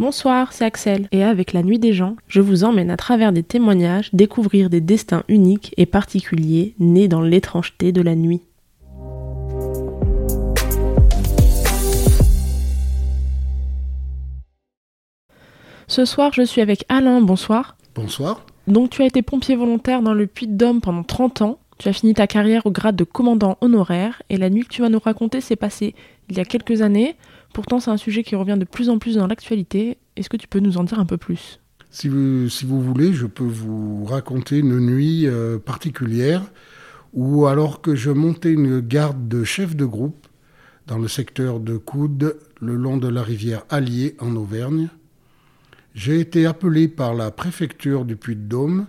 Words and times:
Bonsoir, 0.00 0.54
c'est 0.54 0.64
Axel, 0.64 1.08
et 1.12 1.22
avec 1.22 1.52
La 1.52 1.62
Nuit 1.62 1.78
des 1.78 1.92
gens, 1.92 2.16
je 2.26 2.40
vous 2.40 2.64
emmène 2.64 2.90
à 2.90 2.96
travers 2.96 3.34
des 3.34 3.42
témoignages 3.42 4.08
découvrir 4.14 4.70
des 4.70 4.80
destins 4.80 5.24
uniques 5.28 5.74
et 5.76 5.84
particuliers 5.84 6.74
nés 6.78 7.06
dans 7.06 7.20
l'étrangeté 7.20 7.92
de 7.92 8.00
la 8.00 8.14
nuit. 8.14 8.40
Ce 15.86 16.06
soir, 16.06 16.32
je 16.32 16.46
suis 16.46 16.62
avec 16.62 16.86
Alain, 16.88 17.20
bonsoir. 17.20 17.76
Bonsoir. 17.94 18.46
Donc 18.68 18.88
tu 18.88 19.02
as 19.02 19.06
été 19.06 19.20
pompier 19.20 19.54
volontaire 19.54 20.00
dans 20.00 20.14
le 20.14 20.26
Puy-de-Dôme 20.26 20.80
pendant 20.80 21.02
30 21.02 21.42
ans, 21.42 21.58
tu 21.76 21.88
as 21.88 21.92
fini 21.92 22.14
ta 22.14 22.26
carrière 22.26 22.64
au 22.64 22.70
grade 22.70 22.96
de 22.96 23.04
commandant 23.04 23.58
honoraire, 23.60 24.22
et 24.30 24.38
la 24.38 24.48
nuit 24.48 24.64
que 24.64 24.68
tu 24.68 24.80
vas 24.80 24.88
nous 24.88 24.98
raconter 24.98 25.42
s'est 25.42 25.56
passée 25.56 25.94
il 26.30 26.38
y 26.38 26.40
a 26.40 26.44
quelques 26.46 26.80
années, 26.80 27.16
Pourtant, 27.52 27.80
c'est 27.80 27.90
un 27.90 27.96
sujet 27.96 28.22
qui 28.22 28.36
revient 28.36 28.56
de 28.58 28.64
plus 28.64 28.88
en 28.88 28.98
plus 28.98 29.16
dans 29.16 29.26
l'actualité. 29.26 29.98
Est-ce 30.16 30.28
que 30.28 30.36
tu 30.36 30.48
peux 30.48 30.60
nous 30.60 30.78
en 30.78 30.84
dire 30.84 30.98
un 30.98 31.06
peu 31.06 31.16
plus? 31.16 31.60
Si 31.90 32.08
vous, 32.08 32.48
si 32.48 32.64
vous, 32.64 32.80
voulez, 32.80 33.12
je 33.12 33.26
peux 33.26 33.44
vous 33.44 34.04
raconter 34.04 34.58
une 34.58 34.78
nuit 34.78 35.26
euh, 35.26 35.58
particulière 35.58 36.42
où, 37.12 37.46
alors 37.46 37.80
que 37.80 37.96
je 37.96 38.10
montais 38.10 38.52
une 38.52 38.80
garde 38.80 39.26
de 39.26 39.42
chef 39.42 39.74
de 39.74 39.84
groupe 39.84 40.28
dans 40.86 40.98
le 40.98 41.08
secteur 41.08 41.58
de 41.58 41.76
Coude, 41.76 42.36
le 42.60 42.76
long 42.76 42.96
de 42.96 43.08
la 43.08 43.22
rivière 43.22 43.64
Allier 43.70 44.14
en 44.20 44.36
Auvergne, 44.36 44.88
j'ai 45.94 46.20
été 46.20 46.46
appelé 46.46 46.86
par 46.86 47.14
la 47.14 47.32
préfecture 47.32 48.04
du 48.04 48.16
Puy-de-Dôme 48.16 48.86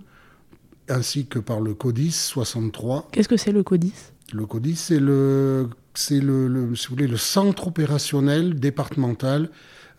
ainsi 0.87 1.25
que 1.25 1.39
par 1.39 1.61
le 1.61 1.73
CODIS 1.73 2.11
63. 2.11 3.09
Qu'est-ce 3.11 3.29
que 3.29 3.37
c'est 3.37 3.51
le 3.51 3.63
CODIS? 3.63 4.11
Le 4.33 4.45
CODIS, 4.45 4.75
c'est 4.75 4.99
le 4.99 5.69
c'est 5.93 6.19
le, 6.19 6.47
le 6.47 7.17
centre 7.17 7.67
opérationnel 7.67 8.59
départemental 8.59 9.49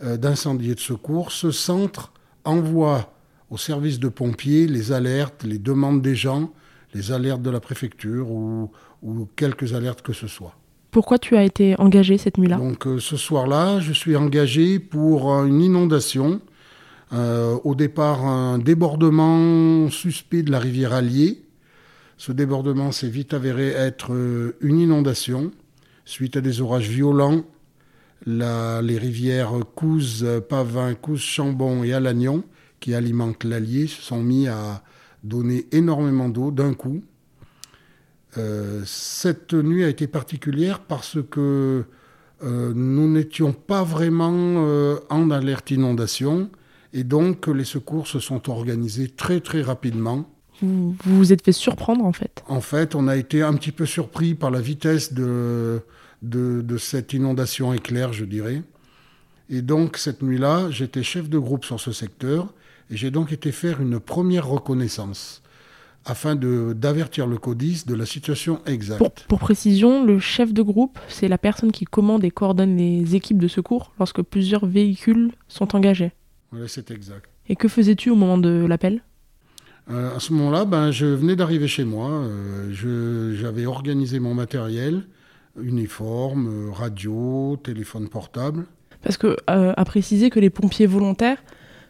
euh, 0.02 0.16
d'incendie 0.16 0.70
et 0.70 0.74
de 0.74 0.80
secours. 0.80 1.30
Ce 1.30 1.52
centre 1.52 2.12
envoie 2.44 3.14
au 3.50 3.56
service 3.56 4.00
de 4.00 4.08
pompiers 4.08 4.66
les 4.66 4.90
alertes, 4.90 5.44
les 5.44 5.58
demandes 5.58 6.02
des 6.02 6.16
gens, 6.16 6.50
les 6.92 7.12
alertes 7.12 7.42
de 7.42 7.50
la 7.50 7.60
préfecture 7.60 8.30
ou, 8.30 8.70
quelques 9.36 9.74
alertes 9.74 10.02
que 10.02 10.12
ce 10.12 10.26
soit. 10.26 10.56
Pourquoi 10.90 11.18
tu 11.18 11.36
as 11.36 11.44
été 11.44 11.78
engagé 11.78 12.18
cette 12.18 12.38
nuit-là? 12.38 12.56
Donc 12.56 12.86
euh, 12.86 12.98
ce 12.98 13.16
soir-là, 13.16 13.80
je 13.80 13.92
suis 13.92 14.16
engagé 14.16 14.78
pour 14.78 15.30
une 15.44 15.60
inondation. 15.60 16.40
Euh, 17.12 17.56
au 17.64 17.74
départ, 17.74 18.24
un 18.24 18.58
débordement 18.58 19.88
suspect 19.90 20.42
de 20.42 20.50
la 20.50 20.58
rivière 20.58 20.92
Allier. 20.92 21.42
Ce 22.16 22.32
débordement 22.32 22.90
s'est 22.92 23.08
vite 23.08 23.34
avéré 23.34 23.68
être 23.68 24.12
une 24.60 24.78
inondation. 24.78 25.52
Suite 26.04 26.36
à 26.36 26.40
des 26.40 26.60
orages 26.60 26.88
violents, 26.88 27.44
les 28.26 28.98
rivières 28.98 29.52
Couze, 29.74 30.26
Pavin, 30.48 30.94
Couze, 30.94 31.20
Chambon 31.20 31.84
et 31.84 31.92
Alagnon, 31.92 32.44
qui 32.80 32.94
alimentent 32.94 33.44
l'Allier, 33.44 33.86
se 33.86 34.02
sont 34.02 34.22
mis 34.22 34.48
à 34.48 34.82
donner 35.22 35.66
énormément 35.72 36.28
d'eau 36.28 36.50
d'un 36.50 36.74
coup. 36.74 37.02
Euh, 38.38 38.82
cette 38.86 39.54
nuit 39.54 39.84
a 39.84 39.88
été 39.88 40.06
particulière 40.06 40.80
parce 40.80 41.18
que 41.30 41.84
euh, 42.42 42.72
nous 42.74 43.10
n'étions 43.10 43.52
pas 43.52 43.84
vraiment 43.84 44.32
euh, 44.34 44.96
en 45.10 45.30
alerte 45.30 45.70
inondation 45.70 46.50
et 46.94 47.04
donc 47.04 47.46
les 47.46 47.64
secours 47.64 48.06
se 48.06 48.20
sont 48.20 48.50
organisés 48.50 49.08
très 49.08 49.40
très 49.40 49.60
rapidement 49.60 50.30
vous, 50.62 50.96
vous 51.04 51.32
êtes 51.32 51.44
fait 51.44 51.52
surprendre 51.52 52.04
en 52.04 52.12
fait 52.12 52.42
En 52.48 52.60
fait, 52.60 52.94
on 52.94 53.08
a 53.08 53.16
été 53.16 53.42
un 53.42 53.54
petit 53.54 53.72
peu 53.72 53.86
surpris 53.86 54.34
par 54.34 54.50
la 54.50 54.60
vitesse 54.60 55.12
de, 55.12 55.82
de, 56.22 56.78
cette 56.78 57.12
inondation 57.12 57.72
éclair, 57.72 58.12
je 58.12 58.24
dirais. 58.24 58.62
Et 59.50 59.62
donc, 59.62 59.96
cette 59.96 60.22
nuit-là, 60.22 60.70
j'étais 60.70 61.02
chef 61.02 61.28
de 61.28 61.38
groupe 61.38 61.64
sur 61.64 61.80
ce 61.80 61.92
secteur 61.92 62.52
et 62.90 62.96
j'ai 62.96 63.10
donc 63.10 63.32
été 63.32 63.52
faire 63.52 63.80
une 63.80 64.00
première 64.00 64.46
reconnaissance 64.46 65.42
afin 66.04 66.34
d'avertir 66.34 67.26
le 67.26 67.38
CODIS 67.38 67.84
de 67.86 67.94
la 67.94 68.06
situation 68.06 68.60
exacte. 68.66 69.24
Pour, 69.28 69.38
précision, 69.38 70.04
le 70.04 70.18
chef 70.18 70.52
de 70.52 70.62
groupe, 70.62 70.98
c'est 71.08 71.28
la 71.28 71.38
personne 71.38 71.70
qui 71.70 71.84
commande 71.84 72.24
et 72.24 72.30
coordonne 72.30 72.76
les 72.76 73.14
équipes 73.14 73.38
de 73.38 73.48
secours 73.48 73.92
lorsque 73.98 74.22
plusieurs 74.22 74.66
véhicules 74.66 75.30
sont 75.48 75.76
engagés. 75.76 76.12
Oui, 76.52 76.60
c'est 76.66 76.90
exact. 76.90 77.30
Et 77.48 77.56
que 77.56 77.68
faisais-tu 77.68 78.10
au 78.10 78.16
moment 78.16 78.38
de 78.38 78.64
l'appel? 78.66 79.02
À 79.88 80.20
ce 80.20 80.32
moment-là, 80.32 80.64
ben, 80.64 80.90
je 80.90 81.06
venais 81.06 81.36
d'arriver 81.36 81.68
chez 81.68 81.84
moi. 81.84 82.08
Euh, 82.08 83.34
j'avais 83.34 83.66
organisé 83.66 84.20
mon 84.20 84.34
matériel, 84.34 85.02
uniforme, 85.60 86.68
euh, 86.68 86.72
radio, 86.72 87.58
téléphone 87.62 88.08
portable. 88.08 88.66
Parce 89.02 89.16
que 89.16 89.36
à 89.48 89.84
préciser 89.84 90.30
que 90.30 90.38
les 90.38 90.50
pompiers 90.50 90.86
volontaires 90.86 91.42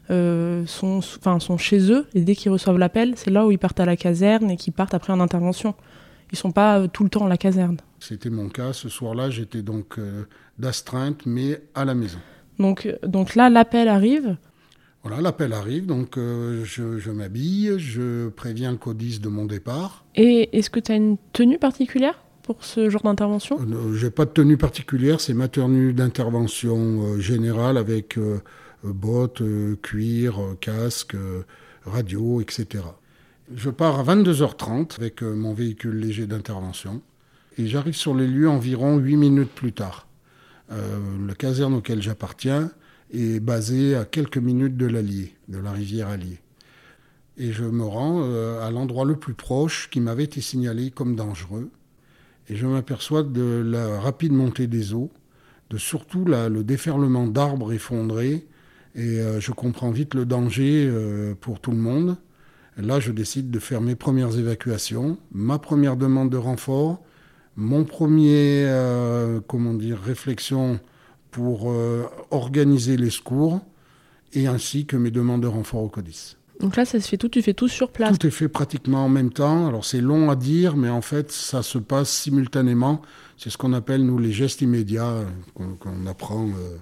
sont, 0.09 1.01
sont 1.03 1.59
chez 1.59 1.93
eux 1.93 2.07
et 2.15 2.23
dès 2.23 2.35
qu'ils 2.35 2.51
reçoivent 2.51 2.79
l'appel, 2.79 3.13
c'est 3.17 3.31
là 3.31 3.47
où 3.47 3.51
ils 3.51 3.59
partent 3.59 3.81
à 3.81 3.85
la 3.85 3.97
caserne 3.97 4.51
et 4.51 4.57
qu'ils 4.57 4.73
partent 4.73 4.95
après 4.95 5.13
en 5.13 5.21
intervention. 5.21 5.75
Ils 6.33 6.39
sont 6.39 6.53
pas 6.53 6.89
tout 6.89 7.05
le 7.05 7.11
temps 7.11 7.27
à 7.27 7.29
la 7.29 7.37
caserne. 7.37 7.77
C'était 8.01 8.31
mon 8.31 8.49
cas. 8.49 8.73
Ce 8.73 8.89
soir-là, 8.89 9.29
j'étais 9.29 9.61
donc 9.61 10.01
d'astreinte, 10.59 11.27
mais 11.27 11.61
à 11.75 11.85
la 11.85 11.95
maison. 11.95 12.19
Donc, 12.59 12.89
donc 13.07 13.35
là, 13.35 13.51
l'appel 13.51 13.89
arrive. 13.89 14.37
Voilà, 15.03 15.21
l'appel 15.21 15.53
arrive, 15.53 15.87
donc 15.87 16.17
euh, 16.17 16.63
je, 16.65 17.11
m'habille, 17.11 17.75
je 17.79 18.29
préviens 18.29 18.71
le 18.71 18.77
CODIS 18.77 19.19
de 19.19 19.29
mon 19.29 19.47
départ. 19.47 20.05
Et 20.15 20.57
est-ce 20.57 20.71
que 20.71 20.79
tu 20.79 20.93
as 20.93 20.95
une 20.95 21.17
tenue 21.33 21.59
particulière 21.59 22.23
pour 22.45 22.65
ce 22.65 22.89
genre 22.89 23.03
d'intervention? 23.03 23.59
Euh, 23.61 23.95
Je 23.95 24.05
n'ai 24.05 24.13
pas 24.13 24.27
de 24.27 24.31
tenue 24.31 24.57
particulière, 24.57 25.21
c'est 25.21 25.35
ma 25.35 25.49
tenue 25.49 25.93
d'intervention 25.93 27.03
euh, 27.03 27.19
générale 27.19 27.79
avec 27.79 28.17
bottes, 28.85 29.43
cuir, 29.83 30.39
casque, 30.61 31.17
radio, 31.85 32.41
etc. 32.41 32.85
Je 33.55 33.71
pars 33.71 33.99
à 33.99 34.15
22h30 34.15 34.99
avec 34.99 35.23
mon 35.23 35.53
véhicule 35.53 35.97
léger 35.97 36.27
d'intervention 36.27 37.01
et 37.59 37.67
j'arrive 37.67 37.95
sur 37.95 38.15
les 38.15 38.27
lieux 38.27 38.49
environ 38.49 38.99
8 38.99 39.17
minutes 39.17 39.51
plus 39.51 39.73
tard. 39.73 40.09
le 40.71 41.33
caserne 41.35 41.75
auquel 41.75 42.03
j'appartiens 42.03 42.73
est 43.13 43.41
basé 43.41 43.95
à 43.95 44.05
quelques 44.05 44.39
minutes 44.39 44.77
de 44.77 44.87
l'Allier, 44.87 45.35
de 45.49 45.59
la 45.59 45.73
rivière 45.73 46.09
Allier. 46.09 46.41
Et 47.39 47.53
je 47.53 47.65
me 47.65 47.85
rends 47.85 48.23
euh, 48.23 48.67
à 48.67 48.71
l'endroit 48.71 49.05
le 49.05 49.17
plus 49.17 49.35
proche 49.35 49.89
qui 49.91 50.01
m'avait 50.01 50.25
été 50.25 50.41
signalé 50.41 50.91
comme 50.91 51.17
dangereux. 51.17 51.71
Et 52.49 52.57
je 52.57 52.67
m'aperçois 52.67 53.23
de 53.23 53.63
la 53.65 54.01
rapide 54.01 54.33
montée 54.33 54.67
des 54.67 54.93
eaux, 54.93 55.11
de 55.71 55.79
surtout 55.79 56.25
le 56.25 56.63
déferlement 56.63 57.27
d'arbres 57.27 57.73
effondrés. 57.73 58.47
Et 58.95 59.21
euh, 59.21 59.41
je 59.41 59.53
comprends 59.53 59.91
vite 59.91 60.15
le 60.15 60.27
danger 60.27 60.87
euh, 60.87 61.35
pour 61.41 61.61
tout 61.61 61.71
le 61.71 61.79
monde. 61.79 62.17
là, 62.77 63.01
je 63.01 63.13
décide 63.13 63.51
de 63.51 63.59
faire 63.59 63.81
mes 63.81 63.95
premières 63.95 64.39
évacuations, 64.39 65.19
ma 65.33 65.59
première 65.59 65.97
demande 65.97 66.31
de 66.31 66.37
renfort, 66.37 67.03
mon 67.57 67.85
premier, 67.85 68.67
comment 69.47 69.75
dire, 69.75 69.99
réflexion 70.01 70.81
pour 71.33 71.73
euh, 71.73 72.05
organiser 72.31 72.97
les 72.97 73.11
secours 73.11 73.61
et 74.35 74.47
ainsi 74.47 74.87
que 74.87 74.97
mes 74.97 75.11
demandes 75.11 75.43
de 75.43 75.49
renfort 75.49 75.83
au 75.83 75.89
CODIS. 75.89 76.37
Donc 76.61 76.77
là, 76.77 76.85
ça 76.85 77.01
se 77.01 77.09
fait 77.09 77.17
tout, 77.17 77.29
tu 77.29 77.43
fais 77.43 77.55
tout 77.55 77.67
sur 77.67 77.91
place 77.91 78.17
Tout 78.17 78.27
est 78.27 78.31
fait 78.31 78.49
pratiquement 78.49 79.07
en 79.07 79.09
même 79.09 79.33
temps. 79.33 79.67
Alors 79.67 79.85
c'est 79.85 80.01
long 80.01 80.31
à 80.31 80.37
dire, 80.37 80.77
mais 80.77 80.91
en 80.91 81.01
fait, 81.01 81.33
ça 81.33 81.63
se 81.63 81.79
passe 81.79 82.11
simultanément. 82.11 83.03
C'est 83.37 83.51
ce 83.51 83.59
qu'on 83.59 83.73
appelle, 83.73 84.05
nous, 84.05 84.19
les 84.19 84.31
gestes 84.31 84.61
immédiats 84.61 85.09
euh, 85.09 85.25
qu'on 85.81 86.07
apprend 86.07 86.47
euh, 86.47 86.79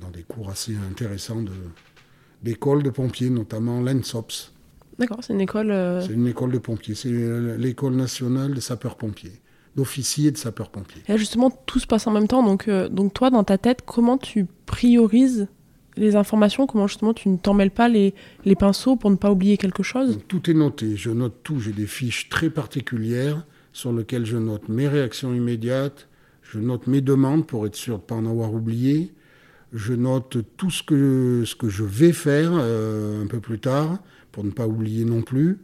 dans 0.00 0.10
des 0.10 0.22
cours 0.22 0.50
assez 0.50 0.74
intéressants 0.90 1.44
d'école 2.42 2.82
de, 2.82 2.90
pompiers, 2.90 3.30
notamment 3.30 3.80
l'ENSOPS. 3.80 4.52
D'accord, 4.98 5.18
c'est 5.20 5.34
une 5.34 5.42
école... 5.42 6.00
C'est 6.00 6.14
une 6.14 6.26
école 6.26 6.52
de 6.52 6.58
pompiers, 6.58 6.94
c'est 6.94 7.12
l'école 7.58 7.94
nationale 7.94 8.54
des 8.54 8.62
sapeurs-pompiers 8.62 9.42
d'officiers 9.76 10.30
de 10.30 10.38
sapeurs-pompiers. 10.38 11.02
Et 11.08 11.18
justement, 11.18 11.50
tout 11.50 11.78
se 11.78 11.86
passe 11.86 12.06
en 12.06 12.10
même 12.10 12.26
temps. 12.26 12.42
Donc, 12.42 12.68
euh, 12.68 12.88
donc 12.88 13.14
toi, 13.14 13.30
dans 13.30 13.44
ta 13.44 13.58
tête, 13.58 13.82
comment 13.84 14.18
tu 14.18 14.46
priorises 14.64 15.48
les 15.96 16.16
informations? 16.16 16.66
Comment 16.66 16.86
justement 16.86 17.14
tu 17.14 17.28
ne 17.28 17.36
t'en 17.36 17.54
mêles 17.54 17.70
pas 17.70 17.88
les, 17.88 18.14
les 18.44 18.56
pinceaux 18.56 18.96
pour 18.96 19.10
ne 19.10 19.16
pas 19.16 19.30
oublier 19.30 19.56
quelque 19.56 19.82
chose? 19.82 20.18
Tout 20.28 20.50
est 20.50 20.54
noté. 20.54 20.96
Je 20.96 21.10
note 21.10 21.34
tout. 21.42 21.60
J'ai 21.60 21.72
des 21.72 21.86
fiches 21.86 22.28
très 22.28 22.50
particulières 22.50 23.44
sur 23.72 23.92
lesquelles 23.92 24.26
je 24.26 24.38
note 24.38 24.68
mes 24.68 24.88
réactions 24.88 25.34
immédiates. 25.34 26.08
Je 26.42 26.58
note 26.58 26.86
mes 26.86 27.00
demandes 27.00 27.46
pour 27.46 27.66
être 27.66 27.76
sûr 27.76 27.96
de 27.96 28.02
ne 28.02 28.06
pas 28.06 28.14
en 28.14 28.26
avoir 28.26 28.54
oublié. 28.54 29.12
Je 29.72 29.92
note 29.92 30.38
tout 30.56 30.70
ce 30.70 30.82
que, 30.82 31.42
ce 31.44 31.54
que 31.54 31.68
je 31.68 31.84
vais 31.84 32.12
faire 32.12 32.52
euh, 32.54 33.22
un 33.22 33.26
peu 33.26 33.40
plus 33.40 33.58
tard 33.58 33.98
pour 34.32 34.44
ne 34.44 34.50
pas 34.50 34.66
oublier 34.66 35.04
non 35.04 35.22
plus. 35.22 35.58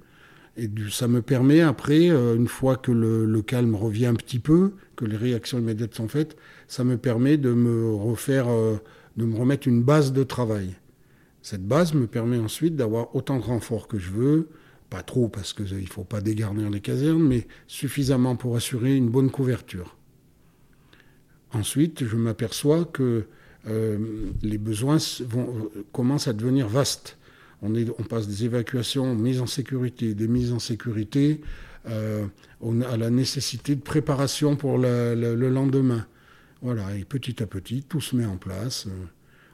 Et 0.56 0.68
ça 0.90 1.08
me 1.08 1.22
permet 1.22 1.62
après, 1.62 2.10
euh, 2.10 2.36
une 2.36 2.48
fois 2.48 2.76
que 2.76 2.92
le, 2.92 3.42
calme 3.42 3.74
revient 3.74 4.06
un 4.06 4.14
petit 4.14 4.38
peu, 4.38 4.72
que 4.96 5.04
les 5.04 5.16
réactions 5.16 5.58
immédiates 5.58 5.94
sont 5.94 6.08
faites, 6.08 6.36
ça 6.68 6.84
me 6.84 6.98
permet 6.98 7.38
de 7.38 7.52
me 7.52 7.94
refaire, 7.94 8.48
euh, 8.48 8.76
de 9.16 9.24
me 9.24 9.36
remettre 9.36 9.66
une 9.66 9.82
base 9.82 10.12
de 10.12 10.22
travail. 10.22 10.74
Cette 11.40 11.66
base 11.66 11.94
me 11.94 12.06
permet 12.06 12.38
ensuite 12.38 12.76
d'avoir 12.76 13.16
autant 13.16 13.38
de 13.38 13.44
renforts 13.44 13.88
que 13.88 13.98
je 13.98 14.10
veux, 14.10 14.48
pas 14.90 15.02
trop 15.02 15.28
parce 15.28 15.54
qu'il 15.54 15.74
ne 15.74 15.86
faut 15.86 16.04
pas 16.04 16.20
dégarnir 16.20 16.68
les 16.68 16.80
casernes, 16.80 17.22
mais 17.22 17.46
suffisamment 17.66 18.36
pour 18.36 18.54
assurer 18.54 18.94
une 18.94 19.08
bonne 19.08 19.30
couverture. 19.30 19.96
Ensuite, 21.52 22.04
je 22.04 22.16
m'aperçois 22.16 22.84
que 22.84 23.26
les 24.42 24.58
besoins 24.58 24.98
vont, 25.20 25.70
commencent 25.92 26.26
à 26.26 26.32
devenir 26.32 26.68
vastes. 26.68 27.16
On, 27.62 28.02
passe 28.02 28.26
des 28.26 28.44
évacuations, 28.44 29.14
mise 29.14 29.40
en 29.40 29.46
sécurité, 29.46 30.14
des 30.14 30.26
mises 30.26 30.52
en 30.52 30.58
sécurité, 30.58 31.40
on 32.60 32.80
a 32.80 32.96
la 32.96 33.08
nécessité 33.08 33.76
de 33.76 33.80
préparation 33.80 34.56
pour 34.56 34.78
le 34.78 35.48
lendemain. 35.48 36.06
Voilà, 36.62 36.96
et 36.96 37.04
petit 37.04 37.42
à 37.42 37.46
petit, 37.46 37.82
tout 37.82 38.00
se 38.00 38.14
met 38.14 38.24
en 38.24 38.36
place. 38.36 38.86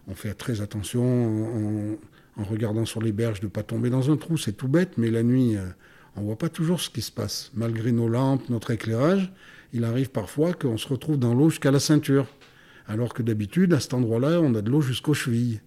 On 0.09 0.15
fait 0.15 0.33
très 0.33 0.61
attention 0.61 1.97
en, 2.37 2.45
regardant 2.45 2.85
sur 2.85 3.03
les 3.03 3.13
berges 3.13 3.41
de 3.41 3.47
ne 3.47 3.51
pas 3.51 3.63
tomber 3.63 3.91
dans 3.91 4.11
un 4.11 4.17
trou. 4.17 4.37
C'est 4.37 4.53
tout 4.53 4.69
bête, 4.69 4.97
mais 4.97 5.11
la 5.11 5.23
nuit, 5.23 5.57
euh, 5.57 5.65
on 6.17 6.21
ne 6.21 6.27
voit 6.27 6.39
pas 6.39 6.49
toujours 6.49 6.81
ce 6.81 6.91
qui 6.91 7.03
se 7.03 7.11
passe. 7.11 7.51
Malgré 7.55 7.93
nos 7.93 8.09
lampes, 8.09 8.49
notre 8.49 8.71
éclairage, 8.71 9.33
il 9.73 9.85
arrive 9.85 10.11
parfois 10.11 10.53
qu'on 10.53 10.77
se 10.77 10.87
retrouve 10.87 11.19
dans 11.19 11.35
l'eau 11.35 11.49
jusqu'à 11.49 11.71
la 11.71 11.81
ceinture. 11.81 12.27
Alors 12.87 13.13
que 13.13 13.23
d'habitude, 13.23 13.75
à 13.75 13.81
cet 13.81 13.93
endroit-là, 13.93 14.41
on 14.43 14.55
a 14.55 14.63
de 14.63 14.71
l'eau 14.71 14.81
jusqu'aux 14.83 15.15
chevilles. 15.15 15.61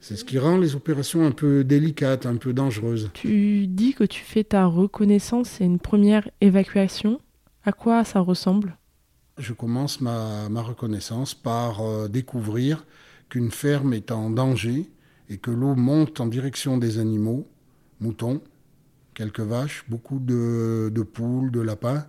C'est 0.00 0.16
ce 0.16 0.24
qui 0.24 0.38
rend 0.38 0.58
les 0.58 0.76
opérations 0.76 1.26
un 1.26 1.32
peu 1.32 1.64
délicates, 1.64 2.26
un 2.26 2.36
peu 2.36 2.52
dangereuses. 2.52 3.10
Tu 3.14 3.66
dis 3.66 3.94
que 3.94 4.04
tu 4.04 4.22
fais 4.22 4.44
ta 4.44 4.66
reconnaissance 4.66 5.48
c'est 5.48 5.64
une 5.64 5.80
première 5.80 6.28
évacuation. 6.40 7.20
À 7.64 7.72
quoi 7.72 8.04
ça 8.04 8.20
ressemble? 8.20 8.78
Je 9.38 9.52
commence 9.52 10.00
ma, 10.00 10.48
reconnaissance 10.62 11.34
par 11.34 11.80
euh, 11.80 12.08
découvrir 12.08 12.84
qu'une 13.28 13.50
ferme 13.50 13.92
est 13.92 14.10
en 14.10 14.30
danger 14.30 14.90
et 15.28 15.38
que 15.38 15.50
l'eau 15.50 15.74
monte 15.74 16.20
en 16.20 16.26
direction 16.26 16.78
des 16.78 16.98
animaux, 16.98 17.46
moutons, 18.00 18.40
quelques 19.14 19.40
vaches, 19.40 19.84
beaucoup 19.88 20.18
de, 20.18 21.02
poules, 21.12 21.50
de 21.50 21.60
lapins, 21.60 22.06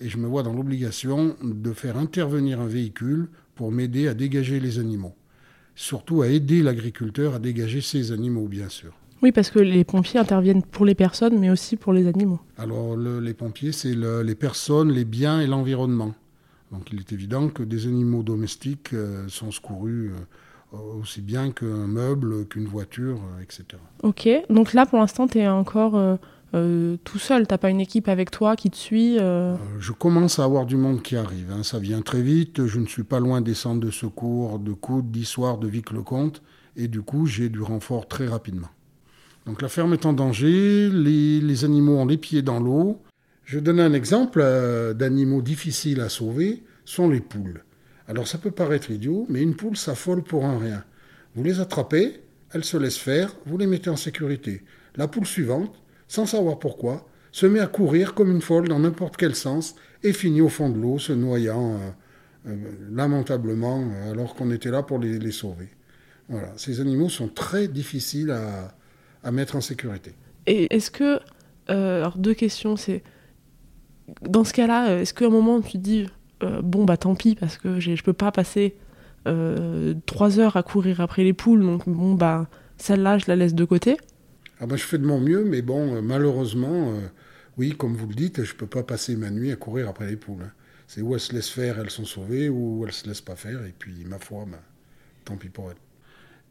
et 0.00 0.08
je 0.08 0.18
me 0.18 0.26
vois 0.26 0.42
dans 0.42 0.52
l'obligation 0.52 1.36
de 1.42 1.72
faire 1.72 1.96
intervenir 1.96 2.60
un 2.60 2.66
véhicule 2.66 3.28
pour 3.54 3.72
m'aider 3.72 4.06
à 4.06 4.14
dégager 4.14 4.60
les 4.60 4.78
animaux. 4.78 5.14
Surtout 5.80 6.22
à 6.22 6.26
aider 6.26 6.60
l'agriculteur 6.60 7.34
à 7.34 7.38
dégager 7.38 7.80
ses 7.80 8.10
animaux, 8.10 8.48
bien 8.48 8.68
sûr. 8.68 8.90
Oui, 9.22 9.30
parce 9.30 9.48
que 9.48 9.60
les 9.60 9.84
pompiers 9.84 10.18
interviennent 10.18 10.64
pour 10.64 10.84
les 10.84 10.96
personnes, 10.96 11.38
mais 11.38 11.50
aussi 11.50 11.76
pour 11.76 11.92
les 11.92 12.08
animaux. 12.08 12.40
Alors, 12.56 12.96
les 12.96 13.32
pompiers, 13.32 13.70
c'est 13.70 13.94
les 13.94 14.34
personnes, 14.34 14.90
les 14.90 15.04
biens 15.04 15.40
et 15.40 15.46
l'environnement. 15.46 16.14
Donc 16.72 16.92
il 16.92 16.98
est 16.98 17.12
évident 17.12 17.48
que 17.48 17.62
des 17.62 17.86
animaux 17.86 18.24
domestiques 18.24 18.92
euh, 18.92 19.28
sont 19.28 19.52
secourus 19.52 20.10
euh, 20.74 20.76
aussi 21.00 21.20
bien 21.20 21.52
qu'un 21.52 21.86
meuble, 21.86 22.44
qu'une 22.46 22.66
voiture, 22.66 23.20
euh, 23.38 23.42
etc. 23.42 23.80
Ok, 24.02 24.28
donc 24.50 24.74
là 24.74 24.84
pour 24.84 24.98
l'instant 24.98 25.28
tu 25.28 25.38
es 25.38 25.48
encore 25.48 26.18
tout 26.52 27.18
seul, 27.18 27.46
tu 27.46 27.52
n'as 27.52 27.58
pas 27.58 27.70
une 27.70 27.80
équipe 27.80 28.08
avec 28.08 28.30
toi 28.30 28.56
qui 28.56 28.70
te 28.70 28.76
suit 28.76 29.18
Je 29.18 29.92
commence 29.92 30.38
à 30.38 30.44
avoir 30.44 30.66
du 30.66 30.76
monde 30.76 31.02
qui 31.02 31.16
arrive, 31.16 31.50
hein. 31.52 31.62
ça 31.62 31.78
vient 31.78 32.00
très 32.02 32.22
vite, 32.22 32.66
je 32.66 32.78
ne 32.78 32.86
suis 32.86 33.04
pas 33.04 33.20
loin 33.20 33.40
des 33.40 33.54
centres 33.54 33.80
de 33.80 33.90
secours 33.90 34.58
de 34.58 34.72
Côte, 34.72 35.10
d'Issoire, 35.10 35.58
de 35.58 35.68
Vic-le-Comte, 35.68 36.42
et 36.76 36.88
du 36.88 37.02
coup 37.02 37.26
j'ai 37.26 37.48
du 37.48 37.60
renfort 37.60 38.08
très 38.08 38.26
rapidement. 38.26 38.68
Donc 39.48 39.62
la 39.62 39.68
ferme 39.68 39.94
est 39.94 40.04
en 40.04 40.12
danger, 40.12 40.90
les, 40.90 41.64
animaux 41.64 41.96
ont 41.96 42.06
les 42.06 42.18
pieds 42.18 42.42
dans 42.42 42.60
l'eau, 42.60 43.00
je 43.44 43.58
donne 43.58 43.80
un 43.80 43.94
exemple 43.94 44.40
euh, 44.42 44.92
d'animaux 44.92 45.40
difficiles 45.40 46.02
à 46.02 46.10
sauver, 46.10 46.62
sont 46.84 47.08
les 47.08 47.20
poules. 47.20 47.64
Alors 48.08 48.28
ça 48.28 48.36
peut 48.36 48.50
paraître 48.50 48.90
idiot, 48.90 49.24
mais 49.30 49.42
une 49.42 49.56
poule 49.56 49.76
s'affole 49.76 50.22
pour 50.22 50.44
un 50.44 50.58
rien. 50.58 50.84
Vous 51.34 51.42
les 51.42 51.60
attrapez, 51.60 52.20
elles 52.52 52.64
se 52.64 52.76
laissent 52.76 52.98
faire, 52.98 53.34
vous 53.46 53.56
les 53.56 53.66
mettez 53.66 53.88
en 53.88 53.96
sécurité. 53.96 54.62
La 54.96 55.08
poule 55.08 55.26
suivante, 55.26 55.74
sans 56.08 56.26
savoir 56.26 56.58
pourquoi, 56.58 57.06
se 57.30 57.46
met 57.46 57.60
à 57.60 57.66
courir 57.66 58.14
comme 58.14 58.30
une 58.30 58.40
folle 58.40 58.68
dans 58.68 58.80
n'importe 58.80 59.16
quel 59.16 59.34
sens 59.34 59.76
et 60.02 60.12
finit 60.12 60.40
au 60.40 60.48
fond 60.48 60.70
de 60.70 60.78
l'eau, 60.78 60.98
se 60.98 61.12
noyant 61.12 61.74
euh, 61.74 62.48
euh, 62.48 62.56
lamentablement 62.90 63.84
alors 64.10 64.34
qu'on 64.34 64.50
était 64.50 64.70
là 64.70 64.82
pour 64.82 64.98
les, 64.98 65.30
sauver. 65.30 65.68
Voilà, 66.28 66.52
ces 66.56 66.80
animaux 66.80 67.08
sont 67.08 67.28
très 67.28 67.68
difficiles 67.68 68.30
à, 68.30 68.74
à 69.22 69.30
mettre 69.30 69.56
en 69.56 69.60
sécurité. 69.60 70.14
Et 70.46 70.74
est-ce 70.74 70.90
que... 70.90 71.20
alors 71.68 72.18
deux 72.18 72.34
questions, 72.34 72.76
c'est 72.76 73.02
dans 74.22 74.44
ce 74.44 74.52
cas-là, 74.52 74.90
euh, 74.90 75.00
est-ce 75.00 75.14
qu'à 75.14 75.26
un 75.26 75.30
moment 75.30 75.60
tu 75.60 75.72
te 75.72 75.78
dis 75.78 76.06
euh, 76.42 76.62
bon 76.62 76.84
bah 76.84 76.96
tant 76.96 77.14
pis 77.14 77.34
parce 77.34 77.58
que 77.58 77.80
je 77.80 78.02
peux 78.02 78.12
pas 78.12 78.32
passer 78.32 78.76
euh, 79.26 79.94
trois 80.06 80.38
heures 80.38 80.56
à 80.56 80.62
courir 80.62 81.00
après 81.00 81.24
les 81.24 81.32
poules, 81.32 81.62
donc 81.62 81.88
bon 81.88 82.14
bah 82.14 82.46
celle-là 82.76 83.18
je 83.18 83.24
la 83.28 83.36
laisse 83.36 83.54
de 83.54 83.64
côté? 83.64 83.96
Ah 84.60 84.66
bah, 84.66 84.76
je 84.76 84.84
fais 84.84 84.98
de 84.98 85.06
mon 85.06 85.20
mieux, 85.20 85.44
mais 85.44 85.62
bon 85.62 86.02
malheureusement, 86.02 86.92
oui 87.56 87.74
comme 87.76 87.94
vous 87.94 88.08
le 88.08 88.14
dites, 88.14 88.44
je 88.44 88.54
peux 88.54 88.66
pas 88.66 88.82
passer 88.82 89.16
ma 89.16 89.30
nuit 89.30 89.52
à 89.52 89.56
courir 89.56 89.88
après 89.88 90.08
les 90.08 90.16
poules. 90.16 90.42
Hein. 90.42 90.52
C'est 90.86 91.02
où 91.02 91.14
elles 91.14 91.20
se 91.20 91.34
laissent 91.34 91.50
faire, 91.50 91.78
elles 91.78 91.90
sont 91.90 92.04
sauvées, 92.06 92.48
ou 92.48 92.84
elles 92.86 92.92
se 92.92 93.06
laissent 93.06 93.20
pas 93.20 93.36
faire, 93.36 93.64
et 93.64 93.74
puis 93.78 94.04
ma 94.06 94.18
foi, 94.18 94.46
bah, 94.50 94.58
tant 95.24 95.36
pis 95.36 95.48
pour 95.48 95.70
elles. 95.70 95.76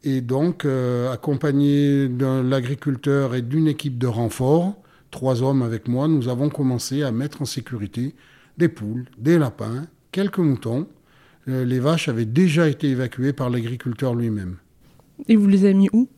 Et 0.04 0.20
donc, 0.20 0.64
accompagné 0.64 2.08
de 2.08 2.42
l'agriculteur 2.42 3.34
et 3.34 3.42
d'une 3.42 3.66
équipe 3.66 3.98
de 3.98 4.06
renfort, 4.06 4.80
trois 5.10 5.42
hommes 5.42 5.62
avec 5.62 5.88
moi, 5.88 6.08
nous 6.08 6.28
avons 6.28 6.50
commencé 6.50 7.02
à 7.02 7.10
mettre 7.10 7.42
en 7.42 7.44
sécurité 7.44 8.14
des 8.58 8.68
poules, 8.68 9.06
des 9.18 9.38
lapins, 9.38 9.86
quelques 10.12 10.38
moutons. 10.38 10.88
Euh, 11.48 11.64
les 11.64 11.80
vaches 11.80 12.08
avaient 12.08 12.26
déjà 12.26 12.68
été 12.68 12.88
évacuées 12.88 13.32
par 13.32 13.50
l'agriculteur 13.50 14.14
lui-même. 14.14 14.56
Et 15.28 15.36
vous 15.36 15.46
les 15.46 15.64
avez 15.64 15.74
mis 15.74 15.88
où? 15.92 16.08
euh, 16.08 16.17